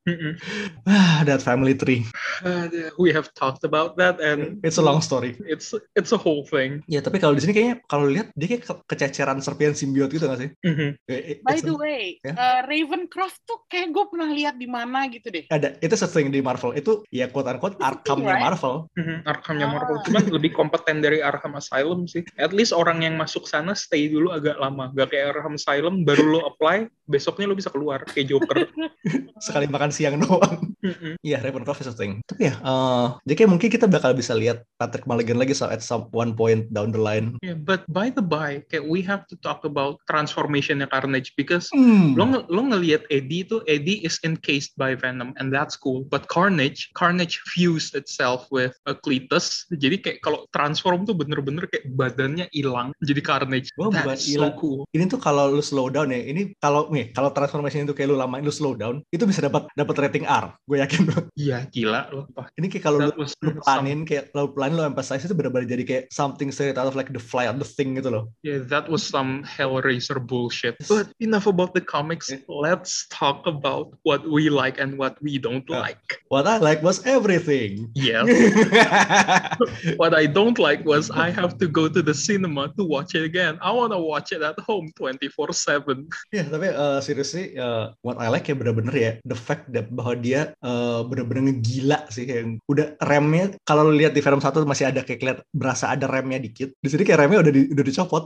Ah, 0.86 1.23
that 1.23 1.41
family 1.41 1.73
tree. 1.73 2.03
Uh, 2.43 2.67
we 2.99 3.12
have 3.12 3.31
talked 3.33 3.63
about 3.63 3.95
that 3.95 4.19
and 4.19 4.59
It's 4.63 4.77
a 4.77 4.86
long 4.86 4.99
story. 4.99 5.36
it's 5.43 5.71
it's 5.95 6.12
a 6.12 6.19
whole 6.19 6.43
thing. 6.43 6.83
Ya, 6.88 6.99
tapi 6.99 7.17
kalau 7.17 7.36
di 7.36 7.41
sini 7.43 7.53
kayaknya 7.53 7.75
kalau 7.88 8.07
lihat 8.07 8.31
dia 8.36 8.47
kayak 8.49 8.63
ke- 8.63 8.83
kececeran 8.88 9.39
serpian 9.39 9.73
simbiot 9.73 10.12
gitu 10.12 10.27
gak 10.27 10.39
sih? 10.39 10.49
Eh, 10.63 10.95
eh, 11.07 11.38
By 11.41 11.59
the 11.59 11.73
a- 11.73 11.79
way, 11.79 12.03
Ya. 12.23 12.33
uh, 12.36 12.59
Ravencroft 12.63 13.43
tuh 13.43 13.63
kayak 13.67 13.91
gue 13.91 14.05
pernah 14.07 14.29
lihat 14.29 14.55
di 14.55 14.62
mana 14.65 15.06
gitu 15.08 15.28
deh. 15.30 15.45
ada 15.47 15.76
itu 15.80 15.95
thing 16.06 16.30
di 16.30 16.39
Marvel 16.39 16.73
itu 16.73 17.04
ya 17.10 17.28
quote 17.28 17.47
unquote 17.47 17.78
Arkhamnya 17.80 18.36
right? 18.36 18.43
Marvel 18.43 18.76
Mhm, 18.93 19.17
Arkhamnya 19.26 19.67
Marvel 19.67 19.97
Ah. 19.99 20.04
cuman 20.06 20.23
lebih 20.30 20.52
kompeten 20.52 20.99
dari 20.99 21.19
Arkham 21.19 21.56
Asylum 21.56 22.06
sih. 22.06 22.21
At 22.36 22.52
least 22.52 22.71
orang 22.71 23.02
yang 23.02 23.15
masuk 23.15 23.45
sana 23.45 23.73
stay 23.73 24.08
dulu 24.08 24.30
agak 24.30 24.58
lama. 24.58 24.91
Gak 24.93 25.12
kayak 25.12 25.38
Arkham 25.38 25.56
Asylum 25.56 26.04
baru 26.04 26.23
lo 26.28 26.39
apply, 26.45 26.86
besoknya 27.06 27.47
lo 27.47 27.56
bisa 27.56 27.69
keluar 27.69 28.04
kayak 28.06 28.28
Joker. 28.28 28.58
sekali 29.45 29.67
makan 29.67 29.91
siang 29.91 30.19
doang. 30.19 30.71
Iya 31.19 31.39
Ravencroft 31.39 31.80
is 31.80 31.91
a 31.91 31.95
thing 31.95 32.19
tapi 32.28 32.52
ya 32.52 32.60
eh, 32.60 33.08
jadi 33.23 33.34
kayak 33.39 33.52
mungkin 33.52 33.69
kita 33.71 33.88
bakal 33.88 34.12
bisa 34.12 34.36
lihat 34.36 34.67
Patrick 34.76 35.08
Mulligan 35.08 35.39
lagi 35.39 35.56
so 35.56 35.63
at 35.63 35.80
some 35.80 36.12
one 36.12 36.36
point 36.36 36.67
down 36.69 36.91
the 36.91 36.99
line 36.99 37.39
Yeah, 37.39 37.56
but 37.56 37.88
by 37.88 38.12
the 38.12 38.19
by, 38.19 38.63
kayak 38.67 38.84
we 38.84 38.99
have 39.04 39.23
to 39.32 39.39
talk 39.39 39.63
about 39.63 39.99
transformationnya 40.08 40.88
Carnage 40.88 41.32
because 41.36 41.71
Hmm. 41.71 42.19
lo 42.19 42.43
lo 42.47 42.62
ngelihat 42.67 43.08
Eddie 43.08 43.43
itu 43.43 43.63
Eddie 43.63 44.04
is 44.04 44.19
encased 44.53 44.77
by 44.77 44.93
Venom 44.93 45.33
and 45.41 45.49
that's 45.49 45.73
cool. 45.73 46.05
But 46.05 46.29
Carnage, 46.29 46.93
Carnage 46.93 47.41
fused 47.49 47.97
itself 47.97 48.45
with 48.53 48.77
a 48.85 48.93
Cletus. 48.93 49.65
Jadi 49.73 49.97
kayak 49.97 50.21
kalau 50.21 50.45
transform 50.53 51.09
tuh 51.09 51.17
bener-bener 51.17 51.65
kayak 51.65 51.89
badannya 51.97 52.45
hilang 52.53 52.93
jadi 53.01 53.17
Carnage. 53.25 53.73
Bukan 53.73 54.05
That's 54.05 54.29
so 54.29 54.37
hilang. 54.37 54.53
cool. 54.61 54.85
ini 54.93 55.09
tuh 55.09 55.17
kalau 55.17 55.49
lu 55.49 55.63
slow 55.65 55.89
down 55.89 56.13
ya 56.13 56.21
ini 56.21 56.53
kalau 56.61 56.85
nih 56.93 57.09
kalau 57.17 57.33
transformation 57.33 57.89
itu 57.89 57.97
kayak 57.97 58.13
lu 58.13 58.17
lamain 58.21 58.45
lu 58.45 58.53
slow 58.53 58.77
down 58.77 59.01
itu 59.09 59.25
bisa 59.25 59.41
dapat 59.41 59.65
dapat 59.73 59.95
rating 60.05 60.29
R 60.29 60.53
gue 60.69 60.77
yakin 60.77 61.01
banget. 61.09 61.25
Iya 61.33 61.57
gila. 61.73 62.01
Wah, 62.37 62.45
ini 62.61 62.69
kayak 62.69 62.83
kalau 62.85 62.97
lu, 63.09 63.11
lu 63.17 63.25
some- 63.25 63.57
pelanin 63.57 64.05
kayak 64.05 64.29
lu 64.37 64.53
pelanin 64.53 64.77
lu 64.77 64.85
emphasize 64.85 65.25
itu 65.25 65.33
benar-benar 65.33 65.65
jadi 65.65 65.81
kayak 65.81 66.03
something 66.13 66.53
straight 66.53 66.77
out 66.77 66.85
of 66.85 66.93
like 66.93 67.09
the 67.09 67.17
fly 67.17 67.49
or 67.49 67.55
the 67.57 67.65
thing 67.65 67.97
gitu 67.97 68.13
loh 68.13 68.29
Yeah, 68.45 68.61
that 68.69 68.85
was 68.91 69.01
some 69.01 69.41
Hellraiser 69.47 70.19
bullshit. 70.19 70.75
But 70.85 71.09
enough 71.17 71.47
about 71.47 71.71
the 71.71 71.79
comics. 71.81 72.27
Yeah. 72.27 72.43
Let's 72.51 73.07
talk 73.07 73.47
about 73.47 73.95
what 74.03 74.27
we 74.27 74.42
like 74.49 74.79
and 74.79 74.95
what 74.97 75.15
we 75.21 75.38
don't 75.38 75.63
Yeah. 75.69 75.86
like. 75.91 76.01
what 76.27 76.43
I 76.43 76.58
like 76.60 76.82
was 76.82 76.99
everything 77.08 77.88
Yes. 77.93 78.25
what 80.01 80.13
I 80.13 80.25
don't 80.25 80.58
like 80.58 80.84
was 80.84 81.12
I 81.12 81.29
have 81.29 81.58
to 81.60 81.67
go 81.67 81.88
to 81.88 82.01
the 82.01 82.13
cinema 82.13 82.71
to 82.75 82.84
watch 82.84 83.15
it 83.15 83.23
again. 83.23 83.58
I 83.62 83.71
want 83.71 83.91
to 83.93 83.99
watch 84.01 84.32
it 84.32 84.41
at 84.41 84.58
home 84.63 84.91
24/7. 84.99 86.10
Ya, 86.34 86.43
tapi 86.47 86.67
uh, 86.73 86.99
seriously, 86.99 87.56
uh, 87.56 87.93
what 88.01 88.17
I 88.19 88.27
like 88.29 88.49
ya 88.49 88.56
bener-bener 88.58 88.93
ya, 88.95 89.12
the 89.23 89.38
fact 89.38 89.69
that 89.73 89.89
bahwa 89.93 90.17
dia 90.19 90.53
uh, 90.62 91.06
bener-bener 91.06 91.53
ngegila 91.53 92.10
sih, 92.10 92.25
yang 92.25 92.58
udah 92.67 92.97
remnya, 93.06 93.53
kalau 93.67 93.88
lu 93.89 93.95
lihat 93.97 94.13
di 94.13 94.21
film 94.21 94.41
satu 94.41 94.63
masih 94.65 94.89
ada 94.89 95.01
kayak 95.06 95.19
keliat, 95.21 95.39
berasa 95.53 95.93
ada 95.93 96.10
remnya 96.10 96.41
dikit, 96.41 96.73
di 96.79 96.88
sini 96.89 97.03
kayak 97.06 97.25
remnya 97.27 97.39
udah 97.45 97.53
di, 97.53 97.62
udah 97.71 97.84
dicopot, 97.86 98.25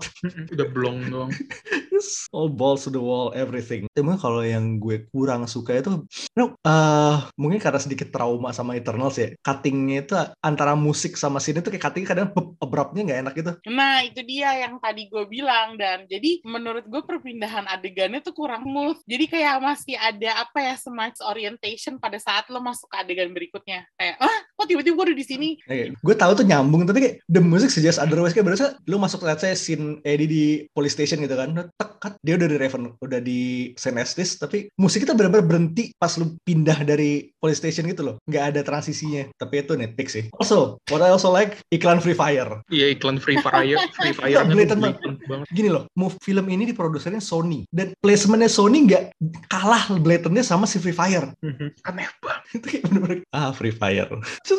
Udah 0.53 0.67
blong 0.71 0.97
doang. 1.11 1.31
Just 1.97 2.29
all 2.29 2.45
balls 2.45 2.85
to 2.85 2.93
the 2.93 3.01
wall, 3.01 3.33
everything. 3.33 3.89
Tapi 3.89 4.21
kalau 4.21 4.45
yang 4.45 4.77
gue 4.77 5.09
kurang 5.09 5.49
suka 5.49 5.81
itu, 5.81 6.05
no, 6.37 6.53
uh, 6.61 7.25
mungkin 7.33 7.57
karena 7.57 7.81
sedikit 7.81 8.13
trauma 8.13 8.53
sama 8.53 8.77
Eternals 8.77 9.17
ya, 9.17 9.33
cuttingnya 9.41 10.05
itu 10.05 10.13
antara 10.45 10.77
musik 10.77 11.17
sama 11.17 11.41
scene 11.41 11.65
itu 11.65 11.73
kayak 11.73 11.89
cuttingnya 11.89 12.09
kadang 12.13 12.29
abruptnya 12.61 13.01
nggak 13.01 13.21
enak 13.25 13.33
gitu. 13.33 13.51
Nah, 13.73 14.05
itu 14.05 14.21
dia 14.21 14.61
yang 14.61 14.77
tadi 14.77 15.09
gue 15.09 15.25
bilang 15.25 15.73
dan 15.81 16.05
jadi 16.05 16.45
menurut 16.45 16.85
gue 16.85 17.01
perpindahan 17.01 17.65
adegannya 17.65 18.21
tuh 18.21 18.37
kurang 18.37 18.69
smooth. 18.69 19.01
Jadi 19.09 19.25
kayak 19.25 19.57
masih 19.57 19.97
ada 19.97 20.45
apa 20.45 20.61
ya 20.61 20.77
semacam 20.77 21.33
orientation 21.33 21.97
pada 21.97 22.21
saat 22.21 22.45
lo 22.53 22.61
masuk 22.61 22.93
ke 22.93 22.95
adegan 23.01 23.33
berikutnya. 23.33 23.89
Kayak, 23.97 24.21
ah, 24.21 24.39
kok 24.67 24.75
tiba-tiba 24.75 24.93
gue 24.93 25.05
udah 25.07 25.17
di 25.17 25.25
sini? 25.25 25.49
Kayak, 25.61 25.95
gue 25.95 26.15
tahu 26.17 26.31
tuh 26.33 26.43
nyambung 26.43 26.83
tapi 26.83 26.99
kayak 26.99 27.15
the 27.25 27.39
music 27.39 27.69
suggest 27.69 27.97
otherwise 27.97 28.31
kayak 28.31 28.43
berasa 28.45 28.75
lu 28.83 28.97
masuk 28.97 29.23
let's 29.23 29.39
say 29.39 29.55
scene 29.55 30.03
Eddie 30.03 30.27
di 30.27 30.43
police 30.69 30.91
station 30.91 31.19
gitu 31.19 31.33
kan 31.33 31.55
tek 31.73 31.91
cut, 31.97 32.13
dia 32.19 32.35
udah 32.35 32.45
di 32.45 32.57
Raven 32.57 32.91
udah 32.97 33.19
di 33.19 33.39
Saint 33.73 33.95
Estes 33.95 34.35
tapi 34.35 34.67
musik 34.75 35.01
kita 35.01 35.13
benar-benar 35.13 35.47
berhenti 35.47 35.95
pas 35.95 36.11
lu 36.13 36.35
pindah 36.39 36.83
dari 36.83 37.07
police 37.33 37.57
station 37.57 37.87
gitu 37.87 38.03
loh 38.03 38.15
nggak 38.23 38.43
ada 38.49 38.61
transisinya 38.61 39.31
tapi 39.35 39.61
itu 39.61 39.73
nitpick 39.73 40.07
sih 40.07 40.27
also 40.35 40.75
what 40.85 40.99
I 40.99 41.09
also 41.09 41.29
like 41.29 41.63
iklan 41.69 41.97
Free 41.97 42.13
Fire 42.13 42.59
Iya 42.67 42.91
iklan 42.91 43.17
Free 43.17 43.39
Fire, 43.39 43.79
Free 43.97 44.11
Fire 44.11 44.43
Blatant 44.45 44.81
banget. 44.83 44.99
banget. 45.23 45.47
gini 45.49 45.69
loh 45.69 45.87
move 45.93 46.19
film 46.19 46.45
ini 46.47 46.67
diprodusernya 46.67 47.17
Sony 47.19 47.63
dan 47.69 47.95
placementnya 47.97 48.47
Sony 48.47 48.83
nggak 48.83 49.03
kalah 49.47 49.87
blatantnya 49.95 50.43
sama 50.43 50.65
si 50.65 50.77
Free 50.77 50.91
Fire 50.91 51.29
Mhm. 51.39 51.69
Aneh 51.83 52.09
banget. 52.19 52.43
itu 52.53 52.65
kayak 52.67 52.83
bener-bener 52.85 53.17
ah 53.29 53.49
Free 53.49 53.71
Fire 53.71 54.09
Terus, 54.39 54.56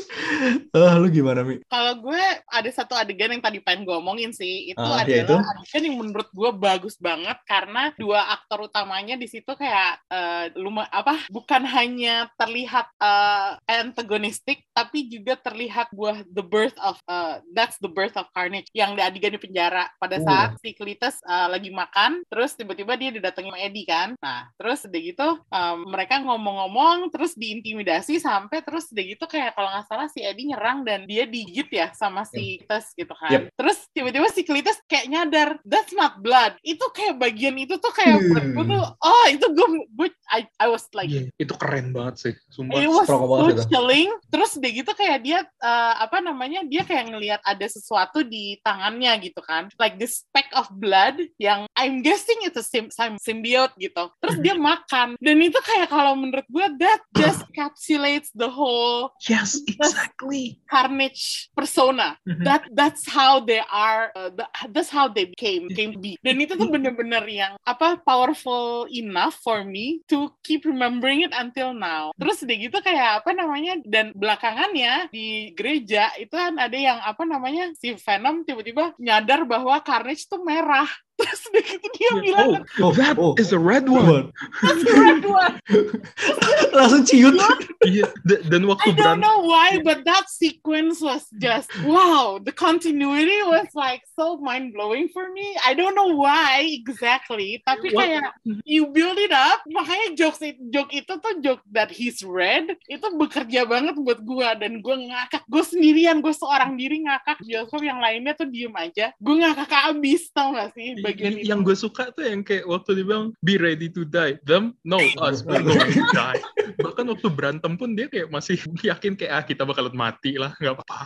ah 0.72 0.94
lu 0.96 1.08
gimana 1.08 1.42
Mi? 1.42 1.58
Kalau 1.64 1.94
gue 2.00 2.22
ada 2.44 2.70
satu 2.70 2.92
adegan 2.92 3.30
yang 3.30 3.40
tadi 3.40 3.58
pengen 3.58 3.82
gue 3.82 3.94
omongin 3.94 4.30
sih, 4.30 4.70
itu 4.70 4.78
Ah, 4.78 5.02
adalah 5.02 5.08
yaitu? 5.08 5.34
adegan 5.37 5.82
yang 5.84 5.96
menurut 5.96 6.28
gue 6.28 6.50
bagus 6.52 6.94
banget 6.96 7.38
karena 7.44 7.90
dua 7.94 8.30
aktor 8.32 8.66
utamanya 8.66 9.14
di 9.14 9.26
situ 9.26 9.48
kayak 9.50 9.98
eh, 10.06 10.44
luma 10.54 10.87
apa 10.88 11.26
bukan 11.28 11.62
hanya 11.64 12.28
terlihat 12.34 12.87
eh, 12.98 13.50
antagonistik 13.68 14.62
tapi 14.70 15.08
juga 15.08 15.34
terlihat 15.34 15.90
buah 15.90 16.22
the 16.28 16.42
birth 16.42 16.76
of 16.78 17.00
eh, 17.04 17.40
that's 17.50 17.80
the 17.80 17.90
birth 17.90 18.14
of 18.14 18.28
Carnage 18.30 18.68
yang 18.70 18.92
di 18.92 19.02
adegan 19.02 19.34
di 19.34 19.40
penjara 19.40 19.88
pada 19.96 20.16
Uh. 20.18 20.26
saat 20.26 20.50
si 20.58 20.74
Cletus 20.74 21.18
eh, 21.22 21.48
lagi 21.48 21.70
makan 21.70 22.22
terus 22.26 22.52
tiba-tiba 22.52 22.94
dia 22.94 23.11
didatangi 23.11 23.48
sama 23.48 23.61
Eddie 23.61 23.87
kan. 23.87 24.08
Nah, 24.18 24.50
terus 24.54 24.84
udah 24.84 25.00
gitu 25.00 25.28
eh, 25.40 25.76
mereka 25.84 26.20
ngomong-ngomong 26.20 27.08
terus 27.08 27.32
diintimidasi 27.32 28.18
sampai 28.18 28.61
terus 28.61 28.90
udah 28.90 29.04
gitu 29.04 29.24
kayak 29.24 29.54
kalau 29.54 29.70
nggak 29.70 29.88
salah 29.88 30.09
si 30.12 30.20
Eddie 30.20 30.53
nyerang 30.53 30.85
dan 30.85 31.09
dia 31.09 31.24
digigit 31.24 31.68
ya 31.72 31.88
sama 31.96 32.29
si 32.29 32.61
Cletus 32.61 32.92
gitu 32.92 33.14
kan. 33.16 33.33
Yep. 33.33 33.42
Terus 33.57 33.79
tiba-tiba 33.96 34.29
si 34.29 34.42
Cletus 34.44 34.79
kayak 34.85 35.07
nyadar 35.09 35.48
that's 35.64 35.96
not 35.96 36.20
blood. 36.20 36.61
Itu 36.61 36.85
kayak 36.92 37.16
bagian 37.16 37.57
itu 37.57 37.81
tuh 37.81 37.88
kayak 37.96 38.20
buat 38.29 38.44
gue 38.44 38.64
tuh 38.68 38.83
oh 38.85 39.24
itu 39.33 39.46
gue 39.48 39.68
gue 39.96 40.09
I, 40.29 40.44
I 40.61 40.68
was 40.68 40.85
like 40.92 41.09
Iya, 41.09 41.33
itu 41.40 41.55
keren 41.57 41.96
banget 41.96 42.14
sih, 42.20 42.35
sumpah. 42.53 42.85
It 42.85 42.92
was 42.92 43.09
so 43.09 43.24
itu. 43.48 43.64
chilling. 43.72 44.12
Terus 44.29 44.61
udah 44.61 44.70
gitu 44.77 44.92
kayak 44.92 45.18
dia 45.24 45.38
eh, 45.40 45.94
apa 45.96 46.20
namanya? 46.20 46.61
Dia 46.68 46.85
kayak 46.85 47.09
ngelihat 47.09 47.40
ada 47.40 47.64
sesuatu 47.64 48.20
di 48.20 48.61
tangannya 48.61 49.16
gitu 49.24 49.40
kan. 49.40 49.72
Like 49.81 49.96
this 49.96 50.29
speck 50.29 50.53
of 50.53 50.68
blood 50.68 51.16
yang 51.40 51.64
I'm 51.72 52.05
guessing 52.05 52.44
sim 52.61 52.92
sim- 52.92 53.16
symbiote 53.16 53.72
gitu. 53.81 54.12
Terus 54.20 54.37
dia 54.44 54.53
makan. 54.68 55.16
Dan 55.16 55.40
itu 55.40 55.57
kayak 55.64 55.88
kalau 55.88 56.12
menurut 56.12 56.44
gue 56.44 56.66
that 56.77 57.01
just 57.16 57.40
encapsulates 57.48 58.29
the 58.37 58.48
whole 58.53 59.16
Yes, 59.24 59.57
exactly. 59.79 60.59
Carnage 60.67 61.49
persona. 61.55 62.19
Mhm. 62.27 62.45
That 62.45 62.62
that's 62.75 63.07
how 63.07 63.41
they 63.41 63.62
are. 63.64 64.11
uh, 64.12 64.31
the- 64.31 64.51
that's 64.71 64.91
how 64.91 65.07
they 65.07 65.31
came 65.35 65.71
came 65.71 65.95
to 65.95 66.01
be. 66.01 66.19
Dan 66.21 66.38
itu 66.38 66.55
tuh 66.55 66.67
bener-bener 66.67 67.23
yang 67.27 67.55
apa 67.62 67.99
powerful 68.03 68.85
enough 68.91 69.38
for 69.41 69.62
me 69.62 70.03
to 70.07 70.33
keep 70.43 70.64
remembering 70.64 71.23
it 71.23 71.33
until 71.33 71.71
now. 71.73 72.11
Terus 72.17 72.43
udah 72.43 72.57
gitu 72.57 72.79
kayak 72.81 73.23
apa 73.23 73.31
namanya 73.33 73.79
dan 73.85 74.11
belakangannya 74.12 75.09
di 75.09 75.53
gereja 75.55 76.11
itu 76.17 76.33
kan 76.33 76.57
ada 76.57 76.75
yang 76.75 76.99
apa 77.01 77.23
namanya 77.23 77.71
si 77.77 77.95
Venom 77.95 78.43
tiba-tiba 78.43 78.93
nyadar 78.99 79.45
bahwa 79.45 79.79
Carnage 79.81 80.27
tuh 80.27 80.43
merah. 80.43 80.88
Terus 81.18 81.40
udah 81.50 81.64
gitu 81.66 81.87
dia 81.98 82.11
bilang 82.22 82.48
Oh, 82.78 82.94
that 82.94 83.18
oh. 83.18 83.35
is 83.35 83.50
a 83.50 83.59
red 83.59 83.90
one. 83.90 84.31
that's 84.62 84.83
the 84.87 84.94
red 84.94 85.24
one. 85.26 85.54
langsung 86.78 87.02
ciut 87.02 87.35
Iya, 87.83 88.07
d- 88.22 88.42
dan 88.46 88.66
waktu 88.66 88.90
I 88.90 88.94
don't 88.94 89.22
know 89.22 89.42
why, 89.46 89.83
but 89.83 90.02
that 90.07 90.31
sequence 90.31 90.98
was 91.02 91.26
just 91.38 91.70
wow. 91.87 92.38
The 92.42 92.54
continuity 92.54 93.38
was 93.46 93.70
like 93.74 94.02
so 94.14 94.38
mind 94.38 94.74
blowing 94.74 95.11
for 95.11 95.31
me. 95.31 95.54
I 95.62 95.74
don't 95.74 95.94
know 95.94 96.14
why 96.14 96.66
exactly, 96.66 97.62
tapi 97.66 97.94
What? 97.94 98.02
kayak 98.07 98.31
you 98.66 98.90
build 98.90 99.18
it 99.18 99.31
up, 99.31 99.62
makanya 99.70 100.14
jokes 100.18 100.42
it, 100.42 100.59
joke 100.70 100.90
itu 100.94 101.11
tuh 101.18 101.35
joke 101.42 101.62
that 101.70 101.90
he's 101.90 102.20
red 102.22 102.66
itu 102.87 103.07
bekerja 103.14 103.64
banget 103.66 103.94
buat 103.98 104.20
gua 104.22 104.54
dan 104.59 104.83
gua 104.83 104.98
ngakak. 104.98 105.42
Gue 105.48 105.62
sendirian, 105.64 106.20
gue 106.20 106.35
seorang 106.35 106.76
diri 106.76 107.00
ngakak. 107.07 107.40
Bioskop 107.40 107.81
yang 107.81 108.02
lainnya 108.02 108.37
tuh 108.37 108.46
diem 108.50 108.74
aja. 108.76 109.14
Gue 109.16 109.40
ngakak 109.40 109.96
abis 109.96 110.28
tau 110.35 110.52
gak 110.52 110.74
sih 110.76 110.98
bagian 111.12 111.35
itu. 111.40 111.49
yang 111.49 111.61
gue 111.64 111.77
suka 111.77 112.12
tuh 112.12 112.25
yang 112.25 112.44
kayak 112.44 112.68
waktu 112.68 113.01
dia 113.01 113.07
bilang 113.07 113.33
be 113.40 113.57
ready 113.57 113.88
to 113.88 114.05
die. 114.05 114.37
Them 114.44 114.77
no 114.85 115.01
us 115.25 115.42
we're 115.42 115.64
going 115.64 115.92
to 115.92 116.05
die. 116.12 116.40
Bahkan 116.79 117.05
waktu 117.09 117.29
berantem 117.33 117.75
pun 117.81 117.97
dia 117.97 118.07
kayak 118.07 118.29
masih 118.29 118.61
yakin 118.90 119.16
kayak 119.16 119.33
ah 119.33 119.44
kita 119.44 119.62
bakalan 119.64 119.94
mati 119.97 120.37
lah 120.37 120.53
nggak 120.61 120.79
apa-apa. 120.79 121.01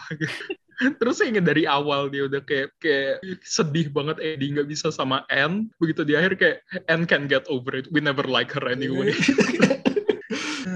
Terus 0.99 1.15
saya 1.23 1.31
ingat 1.31 1.47
dari 1.47 1.63
awal 1.69 2.11
dia 2.11 2.27
udah 2.27 2.43
kayak 2.43 2.75
kayak 2.83 3.23
sedih 3.47 3.87
banget 3.95 4.19
Eddie 4.19 4.59
nggak 4.59 4.67
bisa 4.67 4.91
sama 4.91 5.23
Anne. 5.31 5.71
Begitu 5.79 6.03
di 6.03 6.19
akhir 6.19 6.35
kayak 6.41 6.59
Anne 6.91 7.07
can 7.07 7.31
get 7.31 7.47
over 7.47 7.71
it. 7.77 7.87
We 7.95 8.03
never 8.03 8.27
like 8.27 8.51
her 8.57 8.67
anyway 8.67 9.15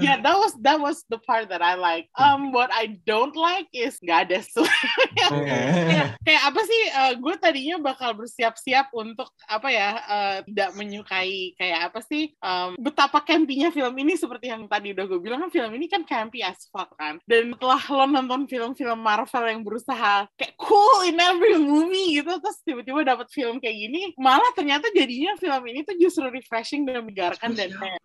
yeah, 0.00 0.16
that 0.20 0.36
was 0.36 0.52
that 0.62 0.78
was 0.80 1.02
the 1.08 1.18
part 1.22 1.48
that 1.48 1.62
I 1.62 1.74
like. 1.76 2.08
Um, 2.16 2.52
what 2.52 2.70
I 2.72 2.98
don't 3.04 3.34
like 3.36 3.68
is 3.72 3.98
nggak 4.02 4.30
ada 4.30 4.38
kayak, 5.16 6.08
kayak 6.22 6.42
apa 6.46 6.60
sih? 6.64 6.82
eh, 6.92 7.12
gue 7.18 7.34
tadinya 7.40 7.76
bakal 7.80 8.14
bersiap-siap 8.16 8.92
untuk 8.94 9.28
apa 9.48 9.68
ya? 9.68 9.90
eh, 10.00 10.36
tidak 10.48 10.70
menyukai 10.76 11.56
kayak 11.58 11.80
apa 11.92 12.00
sih? 12.04 12.32
em, 12.36 12.70
betapa 12.78 13.22
campy-nya 13.24 13.72
film 13.72 13.94
ini 13.98 14.14
seperti 14.14 14.52
yang 14.52 14.68
tadi 14.68 14.92
udah 14.92 15.04
gue 15.08 15.20
bilang 15.20 15.40
kan 15.46 15.50
film 15.52 15.72
ini 15.74 15.86
kan 15.90 16.02
campy 16.04 16.40
as 16.44 16.68
fuck 16.70 16.92
kan. 16.96 17.18
Dan 17.24 17.56
setelah 17.56 17.82
lo 17.90 18.04
nonton 18.06 18.46
film-film 18.46 18.98
Marvel 19.00 19.44
yang 19.48 19.62
berusaha 19.64 20.28
kayak 20.36 20.54
cool 20.60 21.06
in 21.06 21.18
every 21.18 21.58
movie 21.58 22.20
gitu, 22.20 22.32
terus 22.38 22.58
tiba-tiba 22.62 23.02
dapat 23.02 23.28
film 23.32 23.58
kayak 23.58 23.76
gini, 23.76 24.12
malah 24.16 24.48
ternyata 24.54 24.88
jadinya 24.92 25.34
film 25.36 25.62
ini 25.68 25.80
tuh 25.82 25.96
justru 25.98 26.28
refreshing 26.28 26.84
dan 26.86 27.04
menyegarkan 27.04 27.52
dan 27.56 27.70
kan? 27.80 27.98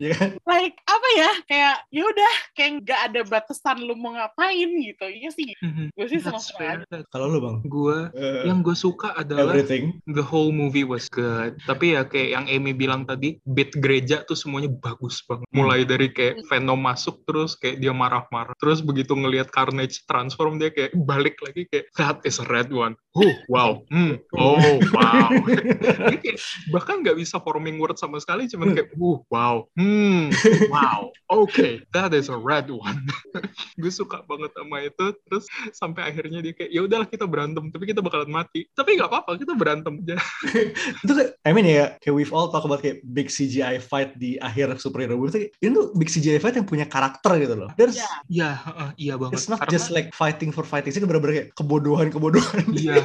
like 0.47 0.75
apa 0.87 1.07
ya 1.17 1.31
kayak 1.47 1.77
ya 1.89 2.03
udah 2.03 2.31
kayak 2.51 2.71
nggak 2.81 3.01
ada 3.07 3.21
batasan 3.23 3.77
lu 3.79 3.93
mau 3.93 4.11
ngapain 4.11 4.69
gitu 4.69 5.05
iya 5.07 5.29
sih 5.29 5.49
Mhm. 5.57 5.89
gue 5.91 6.07
sih 6.07 6.19
fair. 6.51 6.83
That- 6.87 7.07
Kalau 7.09 7.27
lu 7.27 7.39
bang, 7.39 7.57
Gue 7.63 8.09
Eh, 8.11 8.45
yang 8.45 8.59
gue 8.59 8.73
suka 8.73 9.13
adalah 9.13 9.53
everything. 9.53 9.99
the 10.05 10.21
whole 10.21 10.51
movie 10.51 10.83
was 10.83 11.07
good. 11.07 11.55
Tapi 11.63 11.93
ya 11.93 12.03
kayak 12.03 12.29
yang 12.31 12.45
Amy 12.47 12.71
bilang 12.71 13.03
tadi, 13.03 13.37
beat 13.43 13.71
gereja 13.73 14.21
tuh 14.21 14.33
semuanya 14.33 14.67
bagus 14.69 15.21
banget. 15.23 15.45
Mulai 15.49 15.83
dari 15.83 16.09
kayak 16.09 16.43
Venom 16.45 16.77
masuk 16.77 17.23
terus 17.23 17.53
kayak 17.53 17.77
dia 17.77 17.91
marah-marah. 17.91 18.53
Terus 18.57 18.81
begitu 18.81 19.13
ngelihat 19.13 19.49
Carnage 19.49 20.03
transform 20.03 20.57
dia 20.57 20.69
kayak 20.69 20.91
balik 20.97 21.37
lagi 21.39 21.67
kayak 21.67 21.85
that 21.93 22.17
is 22.23 22.37
a 22.37 22.47
red 22.47 22.67
one. 22.69 22.97
Oh 23.11 23.27
wow, 23.47 23.83
hmm, 23.87 24.15
oh 24.33 24.55
wow. 24.89 25.27
Bahkan 26.73 26.95
nggak 27.01 27.17
bisa 27.17 27.39
forming 27.39 27.77
word 27.77 27.95
sama 27.95 28.17
sekali, 28.17 28.47
cuman 28.47 28.73
kayak 28.73 28.91
uh 28.93 29.19
wow, 29.27 29.55
hmm, 29.75 30.31
wow, 30.67 31.11
okay, 31.29 31.70
that 31.95 32.11
is 32.11 32.27
a 32.27 32.37
red 32.37 32.67
one. 32.67 33.07
gue 33.81 33.91
suka 33.91 34.23
banget 34.27 34.51
sama 34.55 34.77
itu. 34.83 35.05
Terus 35.27 35.45
sampai 35.71 36.11
akhirnya 36.11 36.43
dia 36.43 36.53
kayak 36.55 36.71
ya 36.71 36.81
udahlah 36.83 37.07
kita 37.07 37.25
berantem, 37.29 37.71
tapi 37.71 37.87
kita 37.87 38.03
bakalan 38.03 38.31
mati. 38.31 38.67
Tapi 38.75 38.99
nggak 38.99 39.09
apa-apa, 39.09 39.39
kita 39.39 39.53
berantem 39.55 40.01
aja. 40.03 40.17
itu 41.03 41.11
kayak, 41.11 41.31
I 41.45 41.51
mean 41.55 41.67
ya, 41.67 41.95
kayak 42.01 42.15
we've 42.15 42.33
all 42.33 42.51
talk 42.51 42.65
about 42.67 42.81
kayak 42.83 43.03
big 43.07 43.31
CGI 43.31 43.79
fight 43.79 44.15
di 44.19 44.35
akhir 44.41 44.75
superhero 44.81 45.15
movie. 45.15 45.31
Itu 45.31 45.37
kayak, 45.47 45.51
ini 45.61 45.71
tuh 45.71 45.85
big 45.95 46.09
CGI 46.11 46.39
fight 46.41 46.55
yang 46.59 46.67
punya 46.67 46.85
karakter 46.89 47.37
gitu 47.39 47.55
loh. 47.55 47.69
There's, 47.79 47.95
Ya. 48.01 48.09
Iya, 48.31 48.49
heeh, 48.57 48.89
iya 48.97 49.13
banget. 49.19 49.37
it's 49.37 49.45
not 49.51 49.59
karena, 49.61 49.73
just 49.75 49.93
like 49.93 50.09
fighting 50.15 50.49
for 50.49 50.65
fighting. 50.65 50.89
Sih 50.89 51.03
bener-bener 51.03 51.33
kayak 51.43 51.49
kebodohan-kebodohan. 51.53 52.65
Iya. 52.73 53.03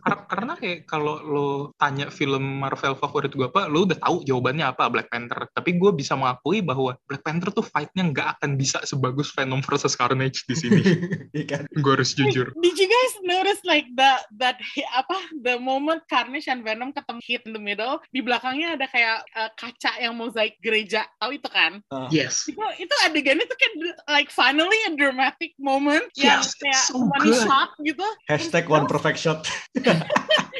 kar- 0.00 0.24
karena 0.30 0.52
kayak 0.56 0.78
kalau 0.88 1.20
lo 1.20 1.48
tanya 1.76 2.08
film 2.08 2.62
Marvel 2.62 2.96
favorit 2.96 3.34
gue 3.34 3.44
apa, 3.44 3.68
lo 3.68 3.84
udah 3.84 3.98
tahu 3.98 4.24
jawabannya 4.24 4.64
apa 4.64 4.88
Black 4.88 5.12
Panther. 5.12 5.50
Tapi 5.52 5.76
gue 5.76 5.90
bisa 5.92 6.16
mengakui 6.16 6.64
bahwa 6.64 6.96
Black 7.04 7.20
Panther 7.26 7.52
tuh 7.52 7.66
fight-nya 7.82 8.04
nggak 8.08 8.28
akan 8.38 8.54
bisa 8.54 8.78
sebagus 8.82 9.34
Venom 9.34 9.58
versus 9.60 9.92
Carnage 9.92 10.46
di 10.46 10.54
sini. 10.54 10.80
Iya 11.32 11.44
kan? 11.48 11.62
gue 11.66 11.92
harus 11.92 12.12
jujur. 12.12 12.52
Did 12.54 12.76
you 12.76 12.84
guys 12.84 13.12
notice 13.24 13.56
like 13.64 13.88
the 13.92 14.12
that 14.36 14.60
apa 14.92 15.16
the 15.40 15.56
moment 15.56 16.04
Carnage 16.06 16.44
and 16.44 16.60
Venom 16.60 16.92
ketemu 16.92 17.20
hit 17.24 17.42
in 17.42 17.52
the 17.52 17.58
middle 17.58 17.98
di 18.08 18.20
belakangnya 18.20 18.76
ada 18.76 18.84
kayak 18.86 19.24
uh, 19.32 19.48
kaca 19.56 19.96
yang 19.96 20.12
mozaik 20.12 20.60
gereja 20.60 21.08
tahu 21.16 21.34
itu 21.34 21.48
kan 21.48 21.80
Ah. 21.88 22.06
Yes. 22.08 22.44
itu 22.46 22.60
itu 22.78 22.94
adegannya 23.02 23.42
tuh 23.42 23.56
kayak 23.56 23.74
like 24.06 24.28
finally 24.28 24.76
a 24.84 24.92
dramatic 24.92 25.56
moment 25.56 26.04
yang 26.14 26.38
Yes, 26.38 26.52
kayak 26.54 26.76
it's 26.76 26.92
so 26.92 27.00
money 27.00 27.32
good. 27.32 27.48
shot 27.48 27.70
gitu 27.80 28.06
Hashtag 28.28 28.68
one 28.68 28.84
perfect 28.84 29.16
shot. 29.18 29.48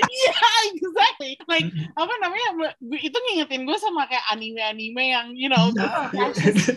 yeah 0.22 0.60
exactly 0.70 1.32
like 1.46 1.66
apa 1.94 2.14
namanya 2.20 2.48
itu 2.94 3.16
ngingetin 3.16 3.64
gue 3.64 3.76
sama 3.76 4.06
kayak 4.06 4.24
anime-anime 4.30 5.02
yang 5.04 5.26
you 5.32 5.48
know 5.48 5.70
Iya. 5.72 6.28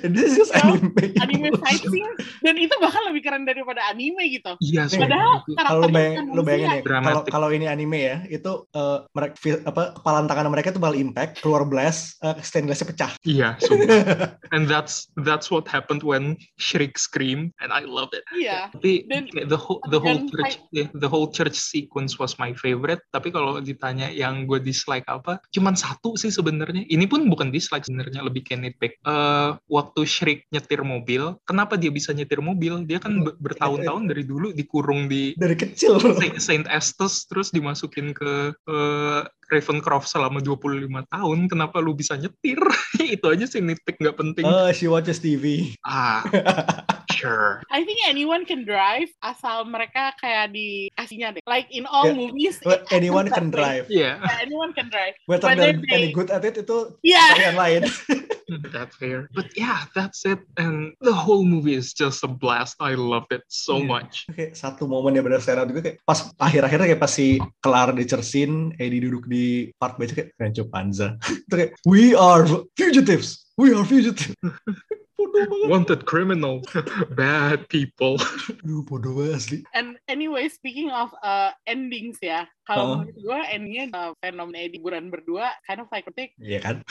This 0.15 0.37
is 0.37 0.49
You 0.49 0.61
know, 0.61 0.77
anime. 0.77 1.11
anime 1.19 1.49
fight 1.59 1.83
scene 1.83 2.13
dan 2.41 2.55
itu 2.55 2.71
bahkan 2.77 3.01
lebih 3.07 3.21
keren 3.23 3.43
daripada 3.43 3.81
anime 3.87 4.23
gitu 4.31 4.55
Iya, 4.59 4.87
Padahal 4.87 5.41
sumpah. 5.41 5.55
karakternya 5.57 5.65
kalau 5.65 5.81
lu 5.81 5.91
bayang, 5.91 6.25
lu 6.31 6.41
bayangin 6.43 6.81
ya 6.81 6.99
kalau 7.01 7.21
kalau 7.25 7.47
ini 7.49 7.65
anime 7.65 7.99
ya 7.99 8.17
itu 8.27 8.51
eh, 8.71 8.97
mereka 9.11 9.35
apa 9.65 9.83
kepalan 9.93 10.25
tangan 10.25 10.47
mereka 10.47 10.67
itu 10.69 10.79
bakal 10.79 10.95
impact 10.95 11.31
keluar 11.41 11.63
blast 11.63 12.17
eh, 12.21 12.35
stainlessnya 12.39 12.87
pecah 12.87 13.11
Iya, 13.23 13.57
sumpah. 13.63 14.37
And 14.53 14.65
that's 14.65 15.09
that's 15.19 15.49
what 15.49 15.65
happened 15.65 16.01
when 16.01 16.37
Shriek 16.55 16.95
screamed, 16.95 17.51
and 17.59 17.73
I 17.73 17.83
love 17.83 18.13
it. 18.13 18.21
iya 18.31 18.69
Tapi 18.71 19.05
Dan- 19.09 19.27
kayak 19.29 19.49
the 19.49 19.57
whole 19.59 19.81
the 19.89 19.97
whole 19.97 20.21
church 20.29 20.61
yeah, 20.71 20.87
the 20.93 21.09
whole 21.09 21.27
church 21.27 21.57
sequence 21.57 22.15
was 22.17 22.37
my 22.37 22.53
favorite. 22.55 23.01
Tapi 23.11 23.31
kalau 23.31 23.61
ditanya 23.63 24.11
yang 24.11 24.43
gue 24.45 24.59
dislike 24.59 25.07
apa, 25.07 25.39
cuman 25.53 25.73
satu 25.77 26.19
sih 26.19 26.29
sebenarnya. 26.29 26.83
Ini 26.85 27.05
pun 27.07 27.25
bukan 27.31 27.49
dislike 27.49 27.87
sebenarnya 27.87 28.25
lebih 28.25 28.43
kayak 28.43 28.61
nitpick. 28.61 28.93
Eh, 29.01 29.49
waktu 29.71 30.01
Shriek 30.03 30.45
nyetir 30.51 30.81
mobil, 30.83 31.35
kenapa 31.47 31.79
dia 31.79 31.89
bisa 31.89 32.11
nyetir 32.11 32.43
mobil? 32.43 32.83
Dia 32.83 32.99
kan 32.99 33.23
be- 33.23 33.37
bertahun-tahun 33.39 34.11
dari 34.11 34.23
dulu 34.27 34.51
dikurung 34.51 35.07
di 35.07 35.31
dari 35.39 35.55
kecil 35.55 35.97
Saint- 36.01 36.41
Saint 36.41 36.67
Estes 36.67 37.25
terus 37.29 37.51
dimasukin 37.51 38.11
ke 38.11 38.51
eh, 38.55 39.21
Ravencroft 39.47 40.05
selama 40.05 40.39
25 40.39 40.85
tahun. 41.05 41.39
Kenapa 41.45 41.77
lu 41.79 41.93
bisa 41.93 42.15
nyetir? 42.15 42.57
Itu 43.15 43.29
aja 43.29 43.45
sih 43.45 43.59
nitpick 43.59 43.97
nggak 43.97 44.15
penting. 44.15 44.43
oh 44.43 44.69
she 44.71 44.85
watches 44.85 45.17
TV 45.17 45.75
Ah, 45.81 46.25
sure. 47.17 47.61
I 47.69 47.83
think 47.83 47.99
anyone 48.05 48.43
can 48.43 48.63
drive 48.63 49.07
asal 49.19 49.65
mereka 49.65 50.15
kayak 50.17 50.51
di 50.51 50.89
aslinya 50.93 51.35
deh. 51.35 51.43
Like 51.45 51.69
in 51.69 51.85
all 51.85 52.05
Yeah. 52.05 52.17
movies, 52.17 52.57
anyone 52.89 53.27
can 53.27 53.49
drive 53.49 53.85
Yeah, 53.87 54.17
Yeah, 54.17 54.37
anyone 54.41 54.71
can 54.71 54.89
drive. 54.89 55.15
whether 55.25 55.49
Whether 55.49 55.73
they're 55.73 55.93
any 55.93 56.09
good 56.11 56.29
at 56.29 56.41
it 56.41 56.57
itu 56.57 56.93
Yeah. 57.01 57.33
yang 57.35 57.57
lain 57.57 57.81
that's 58.73 58.95
fair. 58.95 59.29
But 59.33 59.53
yeah, 59.57 59.85
that's 59.93 60.25
it. 60.25 60.39
And 60.57 60.93
the 61.01 61.13
whole 61.13 61.43
movie 61.45 61.73
is 61.73 61.93
just 61.93 62.23
a 62.23 62.29
blast. 62.29 62.77
I 62.79 62.93
loved 62.95 63.33
it 63.33 63.43
so 63.47 63.81
Yeah. 63.81 63.89
much. 63.89 64.25
kayak 64.31 64.53
satu 64.57 64.85
momen 64.89 65.15
yang 65.15 65.25
benar 65.25 65.41
out 65.41 65.67
juga 65.69 65.81
kayak 65.81 65.97
pas 66.03 66.19
akhir-akhirnya 66.37 66.87
kayak 66.95 67.01
pasti 67.01 67.37
kelar 67.61 67.93
di 67.93 68.03
Cersin 68.05 68.73
Eddie 68.77 69.01
duduk 69.03 69.25
di 69.29 69.69
park 69.77 69.97
bench 69.97 70.13
kayak 70.13 70.33
Rancho 70.37 70.65
Panza 70.67 71.15
itu 71.47 71.53
kayak 71.53 71.71
we 71.87 72.11
are 72.17 72.43
fugitives 72.75 73.47
we 73.55 73.71
are 73.71 73.85
fugitives 73.85 74.35
bodoh 75.15 75.43
banget. 75.47 75.67
Wanted 75.71 76.01
criminal, 76.05 76.61
bad 77.19 77.67
people. 77.71 78.19
Aduh, 78.61 78.83
bodoh 78.85 79.15
banget 79.17 79.33
asli. 79.39 79.59
And 79.73 79.97
anyway, 80.07 80.47
speaking 80.51 80.91
of 80.91 81.11
uh, 81.23 81.51
endings 81.65 82.19
ya, 82.21 82.45
kalau 82.65 82.83
Huh? 82.85 82.93
menurut 83.05 83.17
gue 83.21 83.39
endingnya 83.53 83.85
uh, 83.93 84.11
fenomena 84.19 84.57
Eddie 84.57 84.81
Buran 84.81 85.13
berdua 85.13 85.53
kind 85.69 85.79
of 85.85 85.87
like 85.93 86.05
kritik. 86.09 86.33
Iya 86.41 86.59
kan? 86.61 86.75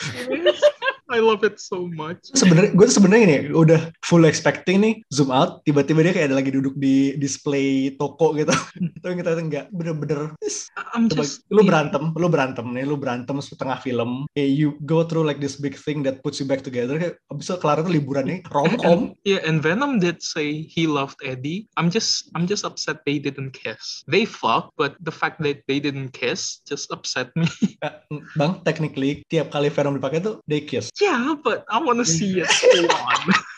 I 1.05 1.21
love 1.21 1.45
it 1.45 1.61
so 1.61 1.85
much. 1.85 2.33
sebenarnya 2.33 2.73
gue 2.73 2.85
tuh 2.89 2.97
sebenarnya 2.97 3.23
ini 3.29 3.37
udah 3.53 3.93
full 4.01 4.25
expecting 4.25 4.81
nih 4.81 4.93
zoom 5.13 5.29
out 5.29 5.61
tiba-tiba 5.61 6.01
dia 6.01 6.13
kayak 6.17 6.33
ada 6.33 6.41
lagi 6.41 6.49
duduk 6.49 6.73
di 6.79 7.13
display 7.21 7.93
toko 7.99 8.33
gitu. 8.33 8.49
Tapi 9.05 9.13
kita 9.21 9.37
enggak 9.37 9.65
bener-bener 9.69 10.33
"Is, 10.41 10.65
I'm 10.97 11.05
coba 11.05 11.21
just 11.21 11.45
lu 11.53 11.61
berantem 11.61 12.09
lu 12.17 12.25
berantem 12.25 12.65
nih 12.73 12.89
lu 12.89 12.97
berantem 12.97 13.37
setengah 13.37 13.77
film. 13.85 14.25
Kayak 14.33 14.49
you 14.55 14.69
go 14.87 15.05
through 15.05 15.27
like 15.27 15.37
this 15.37 15.59
big 15.59 15.77
thing 15.77 16.01
that 16.07 16.25
puts 16.25 16.41
you 16.41 16.47
back 16.49 16.65
together. 16.65 16.97
Kayak 16.97 17.21
abis 17.29 17.53
itu 17.53 17.57
kelar 17.61 17.85
itu 17.85 17.91
liburan 18.01 18.14
nih 18.23 18.39
romcom 18.55 19.17
Yeah, 19.25 19.41
and 19.43 19.59
Venom 19.59 19.97
did 19.97 20.21
say 20.21 20.61
he 20.61 20.85
loved 20.85 21.17
Eddie. 21.25 21.65
I'm 21.75 21.89
just 21.89 22.29
I'm 22.37 22.45
just 22.45 22.63
upset 22.63 23.01
they 23.03 23.17
didn't 23.17 23.57
kiss. 23.57 24.05
They 24.05 24.23
fucked, 24.23 24.77
but 24.77 24.95
the 25.01 25.11
fact 25.11 25.41
that 25.41 25.65
they 25.65 25.81
didn't 25.81 26.13
kiss 26.13 26.61
just 26.69 26.93
upset 26.93 27.33
me. 27.33 27.49
Eh, 27.81 27.91
bang 28.39 28.61
technically 28.61 29.25
tiap 29.27 29.49
kali 29.49 29.73
Venom 29.73 29.97
dipakai 29.97 30.21
tuh 30.21 30.39
they 30.45 30.61
kiss 30.61 30.93
yeah, 31.01 31.35
but 31.41 31.65
I 31.67 31.81
want 31.81 31.99
to 31.99 32.07
see 32.07 32.39
it 32.39 32.47
go 32.47 32.85
on. 32.87 33.19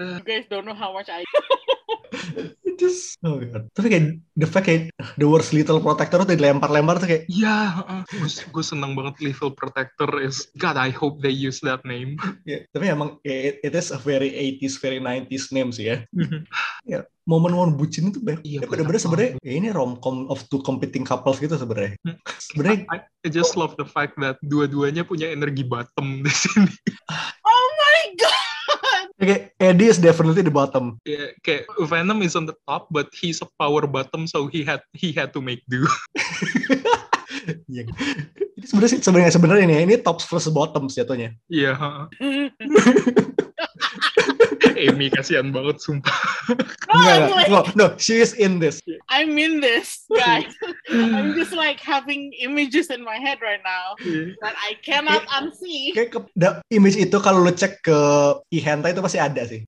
You 0.00 0.22
guys 0.24 0.46
don't 0.46 0.64
know 0.64 0.76
how 0.76 0.92
much 0.92 1.08
I 1.10 1.24
It 2.66 2.78
just 2.78 3.18
oh 3.22 3.38
my 3.38 3.46
god 3.46 3.64
tapi 3.74 3.86
kayak 3.90 4.04
the 4.34 4.48
fact 4.48 4.66
kayak 4.66 4.82
the 5.18 5.26
worst 5.26 5.54
little 5.54 5.78
protector 5.82 6.22
tuh 6.22 6.34
dilempar-lempar 6.34 7.02
tuh 7.02 7.08
kayak 7.08 7.24
Yeah, 7.30 7.82
uh, 7.86 8.02
gue 8.26 8.64
seneng 8.64 8.98
banget 8.98 9.22
Lethal 9.22 9.54
Protector 9.54 10.08
is 10.18 10.50
God. 10.58 10.74
I 10.74 10.90
hope 10.90 11.22
they 11.22 11.32
use 11.32 11.62
that 11.62 11.86
name. 11.86 12.18
ya, 12.50 12.66
tapi 12.74 12.90
emang 12.90 13.22
ya, 13.22 13.54
it, 13.54 13.56
it 13.70 13.72
is 13.74 13.94
a 13.94 14.00
very 14.00 14.34
80s 14.58 14.82
very 14.82 14.98
90s 14.98 15.54
name 15.54 15.70
sih 15.70 15.94
ya 16.86 17.06
momen-momen 17.30 17.78
bucin 17.78 18.10
itu 18.10 18.18
banyak. 18.18 18.42
Iya, 18.42 18.60
ya, 18.64 18.66
bener-bener 18.66 18.98
sebenarnya 18.98 19.30
ya 19.38 19.52
ini 19.54 19.68
romcom 19.70 20.26
of 20.26 20.42
two 20.50 20.58
competing 20.66 21.06
couples 21.06 21.38
gitu 21.38 21.54
sebenarnya. 21.54 21.94
Hmm. 22.02 22.18
sebenarnya 22.42 22.78
I, 22.90 22.98
I 23.22 23.28
just 23.30 23.54
love 23.54 23.78
the 23.78 23.86
fact 23.86 24.18
that 24.18 24.42
dua-duanya 24.42 25.06
punya 25.06 25.30
energi 25.30 25.62
bottom 25.62 26.26
di 26.26 26.32
sini. 26.34 26.74
Oh 27.46 27.66
my 27.78 28.02
god. 28.18 28.49
Kayak 29.20 29.52
Eddie 29.60 29.92
is 29.92 30.00
definitely 30.00 30.40
the 30.40 30.50
bottom. 30.52 30.96
Kayak, 31.04 31.36
kayak 31.44 31.62
Venom 31.86 32.24
is 32.24 32.32
on 32.32 32.48
the 32.48 32.56
top, 32.64 32.88
but 32.88 33.12
he's 33.12 33.44
a 33.44 33.48
power 33.60 33.84
bottom, 33.84 34.24
so 34.24 34.48
he 34.48 34.64
had 34.64 34.80
he 34.96 35.12
had 35.12 35.30
to 35.36 35.40
make 35.44 35.60
do. 35.68 35.84
Iya. 37.70 37.88
Jadi 38.58 38.66
sebenarnya 38.68 38.90
sih- 38.92 39.02
sebenarnya 39.06 39.32
sebenarnya 39.32 39.64
ini 39.64 39.76
ini 39.88 39.94
tops 40.02 40.28
versus 40.28 40.52
bottoms 40.52 40.92
jatuhnya. 40.92 41.32
Iya. 41.48 41.72
yeah. 42.20 42.50
Amy 44.80 45.12
kasihan 45.12 45.52
banget 45.52 45.80
sumpah. 45.80 46.16
Enggak, 46.88 47.16
enggak. 47.20 47.46
No, 47.48 47.60
no, 47.76 47.86
she 48.00 48.20
is 48.20 48.32
in 48.36 48.56
this. 48.60 48.80
I'm 49.10 49.34
in 49.36 49.58
this, 49.58 50.06
guys. 50.06 50.54
I'm 50.90 51.34
just 51.34 51.50
like 51.50 51.82
having 51.82 52.30
images 52.38 52.94
in 52.94 53.02
my 53.02 53.18
head 53.18 53.42
right 53.42 53.60
now 53.66 53.98
that 54.40 54.54
I 54.54 54.78
cannot 54.86 55.26
unsee. 55.34 55.90
Kayak 55.90 56.10
ke, 56.14 56.18
da- 56.38 56.62
image 56.70 56.94
itu 56.94 57.18
kalau 57.18 57.42
lu 57.42 57.50
cek 57.50 57.82
ke 57.82 57.98
e-hentai 58.54 58.94
itu 58.94 59.02
pasti 59.02 59.18
ada 59.18 59.42
sih. 59.42 59.66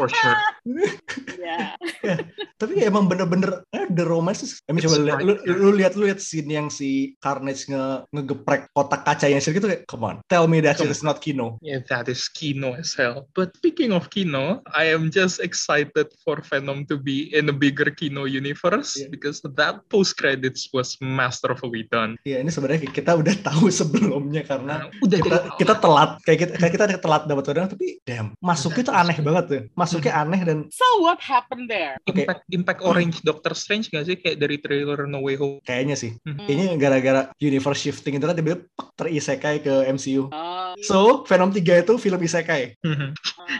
For 0.00 0.08
sure. 0.08 0.36
Yeah. 0.62 1.74
Tapi 2.60 2.72
ya 2.78 2.86
emang 2.86 3.10
bener-bener 3.10 3.66
eh, 3.74 3.90
the 3.90 4.06
romance 4.06 4.62
mean, 4.70 4.86
coba 4.86 4.94
It's 4.94 5.02
lihat, 5.02 5.18
lu, 5.26 5.34
lu 5.42 5.70
lihat 5.74 5.92
lu 5.98 6.06
lihat 6.06 6.22
scene 6.22 6.46
yang 6.46 6.70
si 6.70 7.18
Carnage 7.18 7.66
nge 7.66 8.06
ngegeprek 8.14 8.70
kotak 8.70 9.02
kaca 9.02 9.26
yang 9.26 9.42
gitu 9.42 9.66
kayak 9.66 9.82
come 9.90 10.06
on 10.06 10.16
tell 10.30 10.46
me 10.46 10.62
that 10.62 10.78
is 10.78 11.02
not 11.02 11.18
Kino 11.18 11.58
Yeah, 11.66 11.82
that 11.90 12.06
is 12.06 12.30
Kino 12.30 12.78
as 12.78 12.94
hell. 12.94 13.26
But 13.34 13.58
speaking 13.58 13.90
of 13.90 14.10
Kino, 14.14 14.62
I 14.70 14.90
am 14.90 15.10
just 15.10 15.42
excited 15.42 16.10
for 16.22 16.38
Venom 16.46 16.86
to 16.90 16.96
be 16.98 17.34
in 17.34 17.50
a 17.50 17.54
bigger 17.54 17.90
Kino 17.90 18.24
universe 18.24 18.94
Yeah. 18.94 19.10
because 19.10 19.42
that 19.42 19.82
post 19.90 20.14
credits 20.14 20.70
was 20.70 20.94
masterfully 21.02 21.90
done. 21.90 22.14
ya 22.22 22.38
ini 22.38 22.54
sebenarnya 22.54 22.86
kita 22.86 23.18
udah 23.18 23.34
tahu 23.42 23.66
sebelumnya 23.82 24.46
karena 24.46 24.86
Udah 25.02 25.18
kita, 25.18 25.38
kita 25.58 25.74
telat 25.82 26.10
kayak 26.22 26.38
kita 26.46 26.52
kayak 26.60 26.72
kita 26.78 26.84
telat 27.02 27.22
dapat 27.26 27.44
orang 27.50 27.66
tapi 27.72 27.98
damn 28.06 28.36
masuknya 28.38 28.82
tuh 28.86 28.94
aneh 28.94 29.16
banget 29.18 29.44
tuh 29.48 29.62
masuknya 29.74 30.12
aneh 30.14 30.40
dan 30.52 30.68
So 30.68 30.84
what 31.00 31.16
happened 31.18 31.66
there? 31.66 31.96
Oke. 32.04 32.22
Impact 32.22 32.42
Impact 32.50 32.80
Orange 32.82 33.16
Doctor 33.22 33.52
Strange 33.52 33.88
gak 33.88 34.04
sih 34.04 34.14
kayak 34.14 34.36
dari 34.36 34.56
trailer 34.56 35.08
No 35.08 35.18
Way 35.18 35.36
Home? 35.36 35.58
kayaknya 35.62 35.96
sih 35.96 36.12
Hmm. 36.22 36.44
kayaknya 36.44 36.76
gara-gara 36.76 37.20
universe 37.38 37.80
shifting 37.80 38.14
itu 38.14 38.22
kan 38.22 38.36
tiba-tiba 38.36 38.68
pek, 38.68 38.88
terisekai 38.94 39.56
ke 39.58 39.88
MCU 39.88 40.28
Uh, 40.28 40.76
so 40.78 41.24
Venom 41.24 41.48
3 41.48 41.56
itu 41.80 41.94
film 41.96 42.20
isekai 42.20 42.76
uh, 42.78 43.08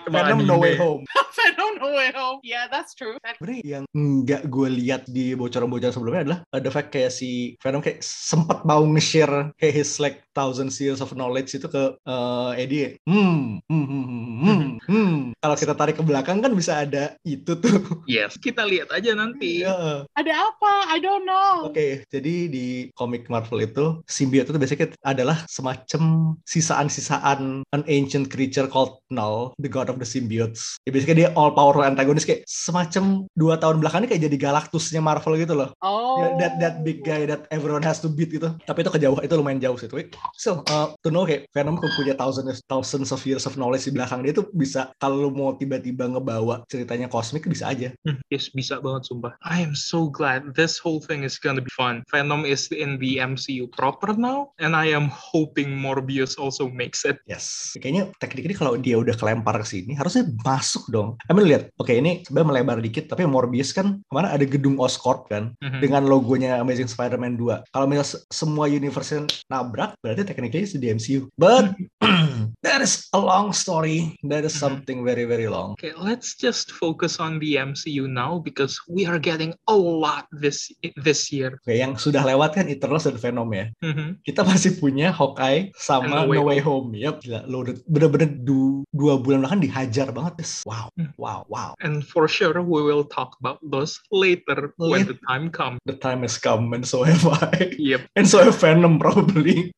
Venom 0.06 0.44
No. 0.44 0.60
Way 0.60 0.76
Home 0.76 1.08
No 1.82 1.90
Way 1.98 2.14
Home. 2.14 2.38
Yeah, 2.46 2.70
that's 2.70 2.94
true. 2.94 3.18
That- 3.26 3.42
sebenarnya 3.42 3.82
yang 3.82 3.84
nggak 3.90 4.46
gue 4.46 4.68
lihat 4.70 5.02
di 5.10 5.34
bocoran-bocoran 5.34 5.90
sebelumnya 5.90 6.22
adalah 6.22 6.40
ada 6.54 6.68
fact 6.70 6.94
kayak 6.94 7.10
si 7.10 7.58
Venom 7.58 7.82
kayak 7.82 7.98
sempat 8.06 8.62
mau 8.62 8.86
nge-share 8.86 9.50
kayak 9.58 9.74
his 9.74 9.98
like 9.98 10.22
thousand 10.30 10.70
years 10.78 11.02
of 11.02 11.10
knowledge 11.18 11.50
itu 11.58 11.66
ke 11.66 11.98
eh, 11.98 12.50
Eddie. 12.62 13.02
Hmm, 13.02 13.58
hmm, 13.66 13.86
hmm, 13.90 14.04
hmm, 14.06 14.24
hmm, 14.46 14.70
hmm. 14.86 15.14
Kalau 15.42 15.56
kita 15.58 15.74
tarik 15.74 15.98
ke 15.98 16.04
belakang 16.06 16.38
kan 16.38 16.54
bisa 16.54 16.86
ada 16.86 17.18
itu 17.26 17.58
tuh. 17.58 17.82
Yes, 18.06 18.38
kita 18.38 18.62
lihat 18.62 18.94
aja 18.94 19.18
nanti. 19.18 19.66
Iya. 19.66 20.06
Ada 20.14 20.32
apa? 20.54 20.72
I 20.94 21.02
don't 21.02 21.26
know. 21.26 21.66
Oke, 21.66 22.06
jadi 22.06 22.46
di 22.46 22.92
komik 22.94 23.26
Marvel 23.26 23.64
itu 23.66 24.04
symbiote 24.06 24.54
itu 24.54 24.58
biasanya 24.58 24.94
adalah 25.02 25.42
semacam 25.48 26.34
sisaan-sisaan 26.46 27.64
an 27.72 27.82
ancient 27.88 28.28
creature 28.28 28.68
called 28.68 29.00
Null, 29.08 29.56
the 29.58 29.70
god 29.70 29.88
of 29.88 29.96
the 29.98 30.06
symbiotes. 30.06 30.76
Ya 30.84 30.92
biasanya 30.92 31.16
dia 31.16 31.28
all 31.34 31.54
powerful 31.72 31.88
antagonis 31.88 32.28
kayak 32.28 32.44
semacam 32.44 33.24
dua 33.32 33.56
tahun 33.56 33.80
belakang 33.80 34.04
ini 34.04 34.08
kayak 34.12 34.22
jadi 34.28 34.36
Galactusnya 34.36 35.00
Marvel 35.00 35.40
gitu 35.40 35.56
loh. 35.56 35.72
Oh. 35.80 36.36
That 36.36 36.60
that 36.60 36.74
big 36.84 37.00
guy 37.00 37.24
that 37.24 37.48
everyone 37.48 37.80
has 37.82 37.98
to 38.04 38.12
beat 38.12 38.28
gitu. 38.28 38.52
Tapi 38.68 38.84
itu 38.84 38.90
kejauh 38.92 39.24
itu 39.24 39.34
lumayan 39.34 39.58
jauh 39.64 39.80
sih. 39.80 39.88
Tapi 39.88 40.12
still 40.36 40.60
uh, 40.68 40.92
to 41.00 41.08
know 41.08 41.24
kayak 41.24 41.48
Venom 41.56 41.80
tuh 41.80 41.88
punya 41.96 42.12
thousands 42.12 42.60
thousands 42.68 43.08
of 43.10 43.20
years 43.24 43.48
of 43.48 43.56
knowledge 43.56 43.88
di 43.88 43.92
belakang 43.96 44.20
dia 44.20 44.36
tuh 44.36 44.46
bisa 44.52 44.92
kalau 45.00 45.24
lu 45.24 45.30
mau 45.32 45.56
tiba-tiba 45.56 46.04
ngebawa 46.12 46.68
ceritanya 46.68 47.08
kosmik 47.08 47.48
bisa 47.48 47.72
aja. 47.72 47.88
Hmm, 48.04 48.20
Yes, 48.28 48.52
bisa 48.52 48.80
banget 48.80 49.08
sumpah. 49.08 49.32
I 49.44 49.64
am 49.64 49.72
so 49.72 50.08
glad 50.08 50.52
this 50.52 50.76
whole 50.76 51.00
thing 51.00 51.24
is 51.24 51.40
gonna 51.40 51.64
be 51.64 51.72
fun. 51.72 52.04
Venom 52.12 52.44
is 52.44 52.68
in 52.74 53.00
the 53.00 53.20
MCU 53.22 53.70
proper 53.72 54.12
now, 54.16 54.52
and 54.60 54.76
I 54.76 54.92
am 54.92 55.08
hoping 55.12 55.72
Morbius 55.72 56.36
also 56.36 56.68
makes 56.68 57.04
it. 57.06 57.20
Yes. 57.28 57.76
Kayaknya 57.78 58.12
teknik 58.18 58.44
ini 58.50 58.54
kalau 58.56 58.74
dia 58.80 58.98
udah 58.98 59.14
kelempar 59.16 59.60
ke 59.62 59.66
sini 59.68 59.92
harusnya 59.94 60.26
masuk 60.42 60.88
dong. 60.90 61.14
I 61.28 61.36
mean 61.36 61.46
lihat, 61.46 61.61
oke 61.74 61.92
ini 61.92 62.22
sebenarnya 62.22 62.48
melebar 62.48 62.78
dikit 62.78 63.04
tapi 63.06 63.22
Morbius 63.24 63.70
kan 63.70 64.00
ke 64.00 64.12
mana 64.12 64.30
ada 64.30 64.42
gedung 64.42 64.78
Oscorp 64.78 65.28
kan 65.28 65.54
Mhm. 65.58 65.80
dengan 65.80 66.02
logonya 66.04 66.58
Amazing 66.58 66.88
Spider-Man 66.88 67.36
2. 67.36 67.62
Kalau 67.68 67.86
misalnya 67.86 68.08
se- 68.08 68.22
semua 68.28 68.66
universe 68.66 69.12
nabrak 69.46 69.94
berarti 70.00 70.24
tekniknya 70.24 70.64
itu 70.64 70.78
di 70.78 70.88
MCU. 70.88 71.20
But 71.34 71.74
that 72.64 72.80
is 72.80 73.06
a 73.12 73.20
long 73.20 73.52
story. 73.52 74.16
That 74.24 74.42
is 74.42 74.56
Mhm. 74.56 74.60
something 74.60 74.98
very 75.02 75.24
very 75.24 75.46
long. 75.46 75.74
Okay, 75.76 75.92
let's 75.94 76.34
just 76.34 76.72
focus 76.72 77.18
on 77.18 77.38
the 77.38 77.56
MCU 77.56 78.06
now 78.06 78.38
because 78.38 78.78
we 78.86 79.04
are 79.04 79.18
getting 79.18 79.52
a 79.68 79.76
lot 79.76 80.26
this 80.32 80.70
this 80.98 81.28
year. 81.28 81.58
Oke, 81.62 81.74
yang 81.74 81.94
sudah 81.94 82.22
lewat 82.22 82.56
kan 82.56 82.66
Eternals 82.66 83.04
dan 83.04 83.18
Venom 83.18 83.48
ya. 83.52 83.68
Mhm. 83.80 84.22
Kita 84.22 84.42
masih 84.42 84.78
punya 84.78 85.12
Hawkeye 85.12 85.70
sama 85.76 86.24
No 86.24 86.30
Way 86.30 86.38
No 86.38 86.44
Way 86.48 86.60
Home. 86.62 86.88
Gila. 86.96 87.44
Lo 87.46 87.62
udah 87.62 87.74
bener-bener 87.84 88.30
du- 88.32 88.82
dua 88.88 89.18
bulan 89.18 89.44
belakang 89.44 89.62
dihajar 89.62 90.08
banget. 90.10 90.42
Yes. 90.42 90.64
Wow, 90.64 90.90
Hmm. 90.96 91.10
Wow, 91.48 91.72
wow. 91.72 91.74
And 91.80 92.04
for 92.06 92.28
sure, 92.28 92.60
we 92.62 92.82
will 92.82 93.04
talk 93.04 93.36
about 93.40 93.58
those 93.62 93.98
later 94.10 94.74
when 94.76 95.04
Lit- 95.04 95.08
the 95.08 95.18
time 95.28 95.50
comes. 95.50 95.78
The 95.86 95.96
time 95.96 96.22
has 96.22 96.38
come 96.38 96.72
and 96.72 96.86
so 96.86 97.02
have 97.02 97.26
I. 97.26 97.74
Yep. 97.78 98.06
And 98.16 98.26
so 98.28 98.42
have 98.42 98.58
Venom 98.58 98.98
probably. 98.98 99.72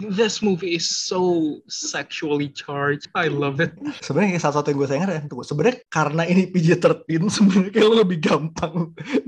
This 0.00 0.40
movie 0.42 0.76
is 0.76 0.88
so 0.88 1.60
sexually 1.68 2.48
charged. 2.52 3.08
I 3.14 3.28
love 3.28 3.60
it. 3.60 3.72
Sebenarnya 4.04 4.36
kayak 4.36 4.42
salah 4.44 4.56
satu 4.60 4.72
yang 4.72 4.78
gue 4.80 4.88
sayang 4.88 5.04
adalah 5.08 5.22
tunggu. 5.24 5.44
Sebenarnya 5.44 5.76
karena 5.88 6.22
ini 6.28 6.42
PG-13 6.48 7.20
sebenarnya 7.28 7.70
kayak 7.72 7.86
lo 7.88 7.96
lebih 8.00 8.18
gampang 8.20 8.74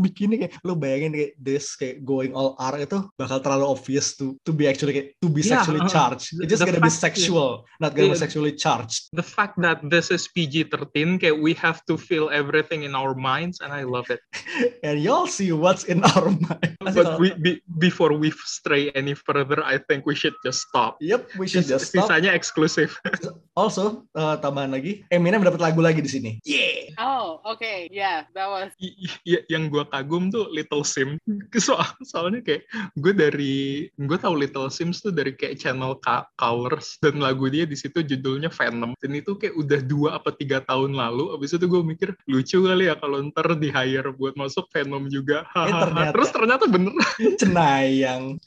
bikinnya 0.01 0.37
kayak 0.49 0.53
lo 0.65 0.75
bayangin 0.77 1.13
kayak 1.13 1.33
this 1.41 1.77
kayak 1.77 2.05
going 2.05 2.33
all 2.33 2.57
R 2.57 2.81
itu 2.85 2.99
bakal 3.17 3.39
terlalu 3.41 3.65
obvious 3.69 4.17
to 4.17 4.37
to 4.45 4.53
be 4.53 4.65
actually 4.69 4.93
kayak 4.97 5.09
to 5.21 5.29
be 5.29 5.41
Yeah, 5.43 5.61
sexually 5.61 5.83
uh, 5.85 5.91
charged. 5.91 6.29
It's 6.41 6.53
just 6.53 6.65
gonna 6.65 6.81
be 6.81 6.93
sexual, 6.93 7.65
not 7.81 7.93
gonna 7.97 8.13
be 8.13 8.17
Yeah. 8.17 8.25
sexually 8.25 8.55
charged. 8.57 9.09
The 9.13 9.25
fact 9.25 9.57
that 9.65 9.81
this 9.85 10.09
is 10.13 10.29
PG-13, 10.29 11.17
okay, 11.21 11.33
we 11.33 11.53
have 11.61 11.72
to 11.89 11.97
feel 11.97 12.29
everything 12.29 12.85
in 12.85 12.93
our 12.93 13.17
minds, 13.17 13.65
and 13.65 13.73
I 13.73 13.89
love 13.89 14.13
it. 14.13 14.21
And 14.85 15.01
y'all 15.01 15.25
see 15.31 15.49
what's 15.57 15.89
in 15.89 16.05
our 16.05 16.29
mind. 16.29 16.77
But 16.83 17.17
we, 17.17 17.33
be, 17.39 17.53
before 17.79 18.13
we 18.13 18.29
stray 18.45 18.91
any 18.93 19.15
further, 19.17 19.65
I 19.65 19.81
think 19.81 20.05
we 20.05 20.13
should 20.13 20.37
just 20.45 20.69
stop. 20.69 21.01
Yep, 21.01 21.39
we 21.41 21.47
should 21.49 21.65
just 21.65 21.89
stop. 21.89 22.11
Sisanya 22.11 22.37
eksklusif. 22.37 22.99
Also, 23.53 24.09
uh, 24.17 24.41
tambahan 24.41 24.73
lagi, 24.73 25.05
Eminem 25.13 25.45
dapat 25.45 25.61
lagu 25.61 25.85
lagi 25.85 26.01
di 26.01 26.09
sini. 26.09 26.31
Yeah. 26.41 26.97
Oh, 26.97 27.45
okay. 27.45 27.85
Yeah, 27.93 28.25
that 28.33 28.49
was. 28.49 28.73
I- 28.81 28.97
i- 29.29 29.45
yang 29.53 29.69
gue 29.69 29.85
kagum 29.93 30.33
tuh 30.33 30.49
Little 30.49 30.81
Sims. 30.89 31.21
Soal, 31.61 31.85
soalnya 32.01 32.41
kayak 32.41 32.65
gue 32.97 33.13
dari 33.13 33.55
gue 33.93 34.17
tahu 34.17 34.41
Little 34.41 34.73
Sims 34.73 35.05
tuh 35.05 35.13
dari 35.13 35.37
kayak 35.37 35.61
channel 35.61 36.01
Ka- 36.01 36.33
Colors 36.41 36.97
dan 37.05 37.21
lagu 37.21 37.45
dia 37.53 37.69
di 37.69 37.77
situ 37.77 38.01
judulnya 38.01 38.49
Venom. 38.49 38.97
Dan 39.05 39.21
itu 39.21 39.37
kayak 39.37 39.53
udah 39.53 39.81
dua 39.85 40.09
apa 40.17 40.33
tiga 40.33 40.65
tahun 40.65 40.97
lalu. 40.97 41.37
Abis 41.37 41.53
itu 41.53 41.62
gue 41.67 41.83
mikir 41.83 42.15
lucu 42.27 42.59
kali 42.65 42.89
ya 42.91 42.95
kalau 42.97 43.23
ntar 43.29 43.59
di 43.59 43.69
hire 43.69 44.11
buat 44.15 44.35
masuk 44.35 44.69
Venom 44.71 45.07
juga. 45.11 45.45
Eh, 45.53 45.71
ternyata. 45.71 46.13
Terus 46.15 46.31
ternyata 46.31 46.65
bener. 46.71 46.93
Cenayang. 47.41 48.25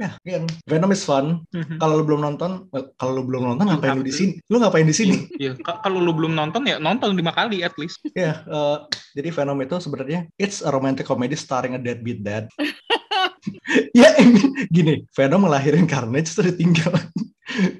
Ya, 0.00 0.16
again, 0.24 0.48
Venom 0.64 0.96
is 0.96 1.04
fun. 1.04 1.44
Kalau 1.76 2.00
lu 2.00 2.04
belum 2.08 2.24
nonton, 2.24 2.64
well, 2.72 2.88
kalau 2.96 3.20
lu 3.20 3.28
belum 3.28 3.52
nonton 3.52 3.68
ngapain 3.68 4.00
lu 4.00 4.04
di 4.08 4.16
sini? 4.16 4.32
Lu 4.48 4.56
ngapain 4.56 4.88
di 4.88 4.96
sini? 4.96 5.28
Iya, 5.36 5.60
ka- 5.60 5.84
kalau 5.84 6.00
lu 6.00 6.16
belum 6.16 6.32
nonton 6.32 6.64
ya 6.64 6.80
nonton 6.80 7.12
lima 7.12 7.36
kali 7.36 7.60
at 7.60 7.76
least. 7.76 8.00
Ya, 8.16 8.40
eh, 8.48 8.76
jadi 9.12 9.28
Venom 9.28 9.60
itu 9.60 9.76
sebenarnya 9.76 10.24
it's 10.40 10.64
a 10.64 10.72
romantic 10.72 11.04
comedy 11.04 11.36
starring 11.36 11.76
a 11.76 11.80
deadbeat 11.80 12.24
dad. 12.24 12.48
ya, 13.96 14.08
I 14.18 14.24
mean, 14.26 14.48
gini, 14.68 14.94
Venom 15.14 15.46
ngelahirin 15.46 15.88
Carnage 15.88 16.32
terus 16.34 16.54
ditinggal 16.56 16.96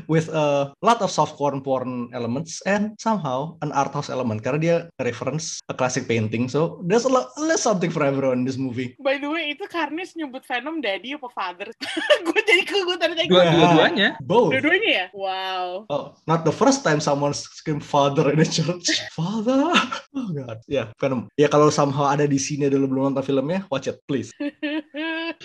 with 0.08 0.28
a 0.30 0.72
lot 0.82 0.98
of 1.02 1.10
softcore 1.10 1.54
porn 1.62 2.10
elements 2.12 2.62
and 2.66 2.98
somehow 2.98 3.56
an 3.62 3.72
art 3.72 3.94
house 3.94 4.10
element 4.10 4.42
karena 4.42 4.58
dia 4.58 4.76
reference 5.02 5.62
a 5.70 5.74
classic 5.74 6.10
painting. 6.10 6.50
So 6.50 6.82
there's 6.86 7.06
a 7.06 7.12
lot, 7.12 7.30
there's 7.38 7.62
something 7.62 7.90
for 7.90 8.02
everyone 8.02 8.42
in 8.42 8.46
this 8.46 8.58
movie. 8.58 8.96
By 8.98 9.18
the 9.18 9.30
way, 9.30 9.54
itu 9.54 9.66
Karnis 9.70 10.14
nyebut 10.18 10.42
Venom 10.46 10.82
daddy 10.82 11.14
apa 11.14 11.28
father? 11.30 11.70
gue 12.26 12.40
jadi 12.42 12.62
gue 12.66 12.96
tadi 12.98 13.14
dua-duanya. 13.30 14.18
Both. 14.22 14.54
Dua-duanya 14.54 14.90
ya? 14.90 15.06
Wow. 15.14 15.86
Oh, 15.90 16.04
not 16.26 16.42
the 16.42 16.54
first 16.54 16.82
time 16.82 16.98
someone 16.98 17.34
scream 17.34 17.78
father 17.78 18.34
in 18.34 18.42
a 18.42 18.48
church. 18.48 18.90
Father. 19.18 19.74
Oh 20.16 20.28
god. 20.32 20.58
Ya, 20.66 20.90
Venom. 20.98 21.28
Ya 21.36 21.46
kalau 21.46 21.68
somehow 21.70 22.08
ada 22.08 22.24
di 22.26 22.38
sini 22.40 22.66
dulu 22.70 22.90
belum 22.90 23.02
nonton 23.12 23.24
filmnya, 23.26 23.66
watch 23.68 23.86
it 23.90 24.00
please. 24.08 24.32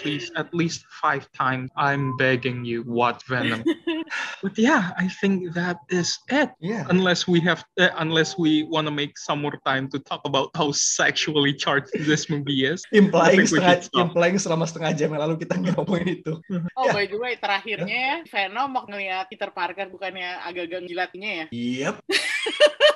Please, 0.06 0.30
at 0.38 0.54
least 0.54 0.86
five 1.02 1.26
times. 1.34 1.74
I'm 1.74 2.14
begging 2.22 2.62
you, 2.62 2.86
watch 2.86 3.26
Venom. 3.26 3.66
but 4.46 4.54
yeah, 4.54 4.94
I 5.02 5.10
think 5.10 5.58
that 5.58 5.82
is 5.90 6.22
it. 6.30 6.54
Yeah. 6.62 6.86
Unless 6.94 7.26
we 7.26 7.42
have, 7.42 7.66
uh, 7.82 7.90
unless 7.98 8.38
we 8.38 8.70
want 8.70 8.86
to 8.86 8.94
make 8.94 9.18
some 9.18 9.42
more 9.42 9.58
time 9.66 9.90
to 9.90 10.00
talk 10.00 10.22
about 10.30 10.54
how 10.54 10.70
sexually 10.72 11.58
charged 11.58 11.90
this 12.06 12.30
movie 12.30 12.70
is. 12.70 12.86
Implying 12.94 13.50
setengah, 13.50 13.90
implying 13.98 14.38
selama 14.38 14.70
setengah 14.70 14.94
jam 14.94 15.10
yang 15.18 15.26
lalu 15.26 15.42
kita 15.42 15.58
ngomongin 15.58 16.22
itu. 16.22 16.38
Oh, 16.78 16.86
Ya. 16.86 16.94
by 16.94 17.06
the 17.10 17.18
way, 17.18 17.34
terakhirnya 17.42 17.98
ya, 17.98 18.16
Venom 18.30 18.70
mau 18.78 18.86
ngeliat 18.86 19.26
Peter 19.26 19.50
Parker 19.50 19.90
bukannya 19.90 20.38
agak-agak 20.46 20.86
gilatinya 20.86 21.32
ya? 21.34 21.46
Yep. 21.50 21.96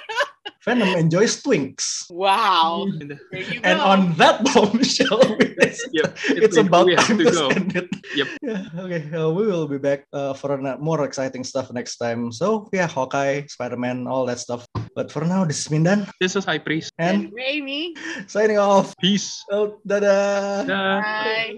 Venom 0.66 0.90
enjoys 1.00 1.42
twinks. 1.42 2.04
Wow. 2.12 2.84
And, 3.00 3.16
There 3.32 3.42
you 3.42 3.62
And 3.64 3.80
go. 3.80 3.86
on 3.86 4.00
that 4.20 4.44
bombshell, 4.52 5.24
it's, 5.64 5.80
yep, 5.96 6.18
it 6.28 6.44
it's 6.44 6.58
about 6.58 6.86
we 6.86 6.96
have 6.96 7.08
time 7.08 7.18
to 7.20 7.26
to, 7.26 7.32
go. 7.32 7.48
end 7.48 7.76
it. 7.76 7.88
Yep. 8.16 8.28
Yeah. 8.44 8.66
Okay. 8.84 9.02
Uh, 9.16 9.30
we 9.32 9.48
will 9.48 9.68
be 9.68 9.78
back 9.80 10.04
uh, 10.12 10.34
for 10.36 10.52
an- 10.54 10.80
more 10.84 11.04
exciting 11.08 11.44
stuff 11.48 11.72
next 11.72 11.96
time. 11.98 12.32
So 12.32 12.68
yeah, 12.74 12.88
Hawkeye, 12.88 13.48
Spider-Man, 13.48 14.08
all 14.08 14.26
that 14.28 14.40
stuff. 14.40 14.68
But 14.96 15.12
for 15.12 15.24
now, 15.24 15.46
this 15.46 15.64
is 15.64 15.68
Mindan 15.72 16.10
This 16.20 16.36
is 16.36 16.44
High 16.44 16.60
Priest. 16.60 16.92
and 17.00 17.32
Dan 17.32 17.40
Amy. 17.40 17.96
signing 18.28 18.58
off. 18.60 18.92
Peace. 19.00 19.40
Oh, 19.52 19.80
dadah. 19.88 20.68
Dah. 20.68 21.00
Bye. 21.00 21.56